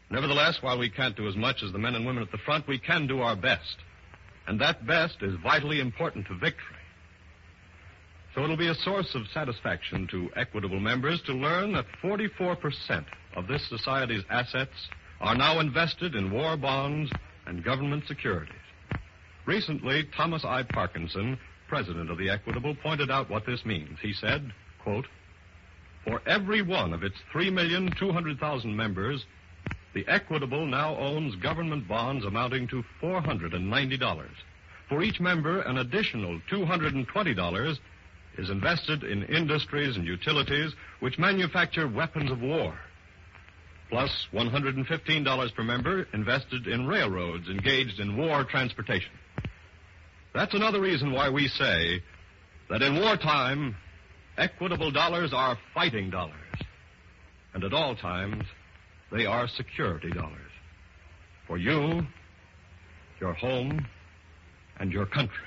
Nevertheless, 0.09 0.59
while 0.61 0.79
we 0.79 0.89
can't 0.89 1.17
do 1.17 1.27
as 1.27 1.35
much 1.35 1.65
as 1.65 1.73
the 1.73 1.81
men 1.81 1.97
and 1.97 2.07
women 2.07 2.23
at 2.23 2.31
the 2.31 2.39
front, 2.39 2.69
we 2.69 2.79
can 2.79 3.09
do 3.09 3.23
our 3.23 3.35
best. 3.35 3.77
And 4.47 4.61
that 4.61 4.87
best 4.87 5.17
is 5.21 5.35
vitally 5.43 5.81
important 5.81 6.29
to 6.29 6.35
victory. 6.35 6.77
So 8.33 8.45
it'll 8.45 8.57
be 8.57 8.69
a 8.69 8.75
source 8.77 9.17
of 9.17 9.23
satisfaction 9.35 10.07
to 10.13 10.31
equitable 10.37 10.81
members 10.81 11.21
to 11.23 11.33
learn 11.33 11.73
that 11.73 11.87
44% 12.01 13.05
of 13.35 13.49
this 13.49 13.67
society's 13.69 14.23
assets 14.31 14.71
are 15.21 15.35
now 15.35 15.59
invested 15.59 16.15
in 16.15 16.31
war 16.31 16.57
bonds 16.57 17.11
and 17.47 17.65
government 17.65 18.05
securities. 18.07 18.62
Recently, 19.47 20.05
Thomas 20.17 20.45
I. 20.45 20.63
Parkinson, 20.63 21.39
president 21.69 22.11
of 22.11 22.19
the 22.19 22.31
Equitable, 22.31 22.77
pointed 22.77 23.11
out 23.11 23.29
what 23.29 23.45
this 23.45 23.65
means. 23.65 23.99
He 24.01 24.13
said, 24.13 24.53
quote, 24.79 25.07
For 26.05 26.23
every 26.27 26.63
one 26.63 26.93
of 26.93 27.03
its 27.03 27.17
3,200,000 27.35 28.65
members, 28.75 29.25
the 29.95 30.07
Equitable 30.07 30.67
now 30.67 30.97
owns 30.97 31.35
government 31.37 31.89
bonds 31.89 32.25
amounting 32.25 32.69
to 32.69 32.85
$490. 33.03 34.29
For 34.89 35.03
each 35.03 35.21
member, 35.21 35.61
an 35.63 35.79
additional 35.79 36.41
$220 36.51 37.79
is 38.39 38.51
invested 38.51 39.03
in 39.03 39.25
industries 39.25 39.97
and 39.97 40.07
utilities 40.07 40.73
which 41.01 41.19
manufacture 41.19 41.89
weapons 41.89 42.31
of 42.31 42.41
war. 42.41 42.75
Plus 43.91 44.29
$115 44.33 45.55
per 45.55 45.63
member 45.63 46.07
invested 46.15 46.67
in 46.67 46.87
railroads 46.87 47.49
engaged 47.49 48.01
in 48.01 48.17
war 48.17 48.45
transportation. 48.45 49.13
That's 50.35 50.55
another 50.55 50.81
reason 50.81 51.13
why 51.13 51.29
we 51.29 51.47
say 51.49 52.03
that 52.71 52.81
in 52.81 52.99
wartime, 52.99 53.77
equitable 54.39 54.91
dollars 54.91 55.33
are 55.35 55.59
fighting 55.75 56.11
dollars. 56.11 56.35
And 57.55 57.65
at 57.65 57.75
all 57.75 57.95
times, 57.95 58.45
they 59.11 59.27
are 59.27 59.47
security 59.47 60.11
dollars. 60.11 60.39
For 61.47 61.59
you, 61.59 62.07
your 63.21 63.35
home, 63.35 63.87
and 64.81 64.91
your 64.91 65.05
country. 65.05 65.45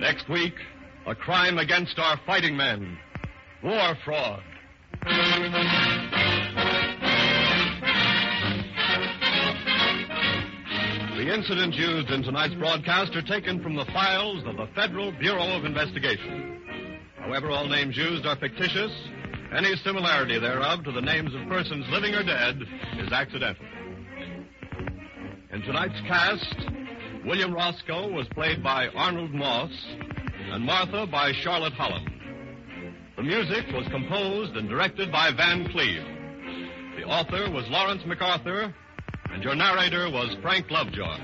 Next 0.00 0.28
week, 0.28 0.54
a 1.06 1.14
crime 1.14 1.58
against 1.58 1.98
our 1.98 2.18
fighting 2.24 2.56
men. 2.56 2.98
War 3.62 3.94
fraud. 4.04 4.42
The 5.04 5.10
incidents 11.32 11.76
used 11.76 12.08
in 12.10 12.22
tonight's 12.22 12.54
broadcast 12.54 13.14
are 13.14 13.22
taken 13.22 13.62
from 13.62 13.76
the 13.76 13.84
files 13.86 14.42
of 14.46 14.56
the 14.56 14.66
Federal 14.74 15.12
Bureau 15.12 15.56
of 15.56 15.66
Investigation. 15.66 16.62
However, 17.18 17.50
all 17.50 17.68
names 17.68 17.96
used 17.96 18.24
are 18.24 18.36
fictitious. 18.36 18.92
Any 19.54 19.76
similarity 19.76 20.38
thereof 20.38 20.84
to 20.84 20.92
the 20.92 21.02
names 21.02 21.34
of 21.34 21.46
persons 21.48 21.84
living 21.90 22.14
or 22.14 22.24
dead 22.24 22.62
is 22.98 23.12
accidental. 23.12 23.66
In 25.52 25.60
tonight's 25.62 26.00
cast, 26.08 26.56
William 27.26 27.52
Roscoe 27.52 28.10
was 28.10 28.26
played 28.34 28.62
by 28.62 28.88
Arnold 28.88 29.34
Moss 29.34 29.70
and 30.50 30.64
Martha 30.64 31.06
by 31.06 31.32
Charlotte 31.32 31.74
Holland. 31.74 32.13
The 33.16 33.22
music 33.22 33.66
was 33.72 33.86
composed 33.92 34.56
and 34.56 34.68
directed 34.68 35.12
by 35.12 35.30
Van 35.36 35.68
Cleave. 35.70 36.02
The 36.96 37.04
author 37.04 37.48
was 37.48 37.64
Lawrence 37.68 38.02
MacArthur, 38.04 38.74
and 39.30 39.42
your 39.42 39.54
narrator 39.54 40.10
was 40.10 40.36
Frank 40.42 40.68
Lovejoy. 40.68 41.18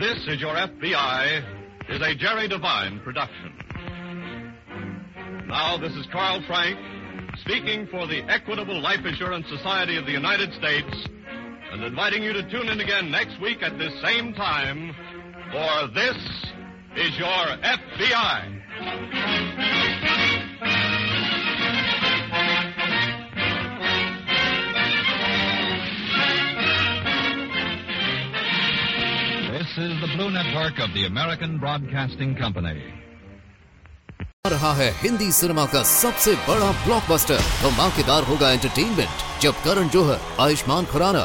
This 0.00 0.18
is 0.26 0.40
Your 0.40 0.56
FBI 0.56 1.44
is 1.88 2.02
a 2.02 2.14
Jerry 2.16 2.48
Devine 2.48 2.98
production. 3.00 3.54
Now, 5.46 5.78
this 5.78 5.92
is 5.92 6.06
Carl 6.10 6.42
Frank 6.48 6.76
speaking 7.38 7.86
for 7.86 8.08
the 8.08 8.22
Equitable 8.28 8.80
Life 8.80 9.04
Assurance 9.04 9.46
Society 9.48 9.96
of 9.96 10.06
the 10.06 10.12
United 10.12 10.52
States 10.54 11.08
and 11.70 11.84
inviting 11.84 12.24
you 12.24 12.32
to 12.32 12.42
tune 12.50 12.68
in 12.68 12.80
again 12.80 13.12
next 13.12 13.40
week 13.40 13.62
at 13.62 13.78
this 13.78 13.92
same 14.02 14.34
time 14.34 14.92
for 15.52 15.88
This 15.94 16.16
is 16.96 17.16
Your 17.16 17.46
FBI. 17.62 18.58
Is 29.80 30.00
the 30.00 30.08
Blue 30.16 30.30
Network 30.30 30.78
of 30.80 30.92
the 30.94 31.04
American 31.06 31.58
Broadcasting 31.58 32.34
Company. 32.36 32.78
रहा 34.46 34.72
है 34.74 34.90
Hindi 35.00 35.30
cinema 35.32 35.64
का 35.72 35.82
सबसे 35.82 36.34
बड़ा 36.48 36.70
blockbuster 36.84 37.40
धमाकेदार 37.62 38.22
होगा 38.24 38.50
entertainment 38.50 39.42
जब 39.42 39.62
करण 39.64 39.88
जोहर, 39.94 40.20
आयुष्मान 40.40 40.84
खुराना 40.92 41.24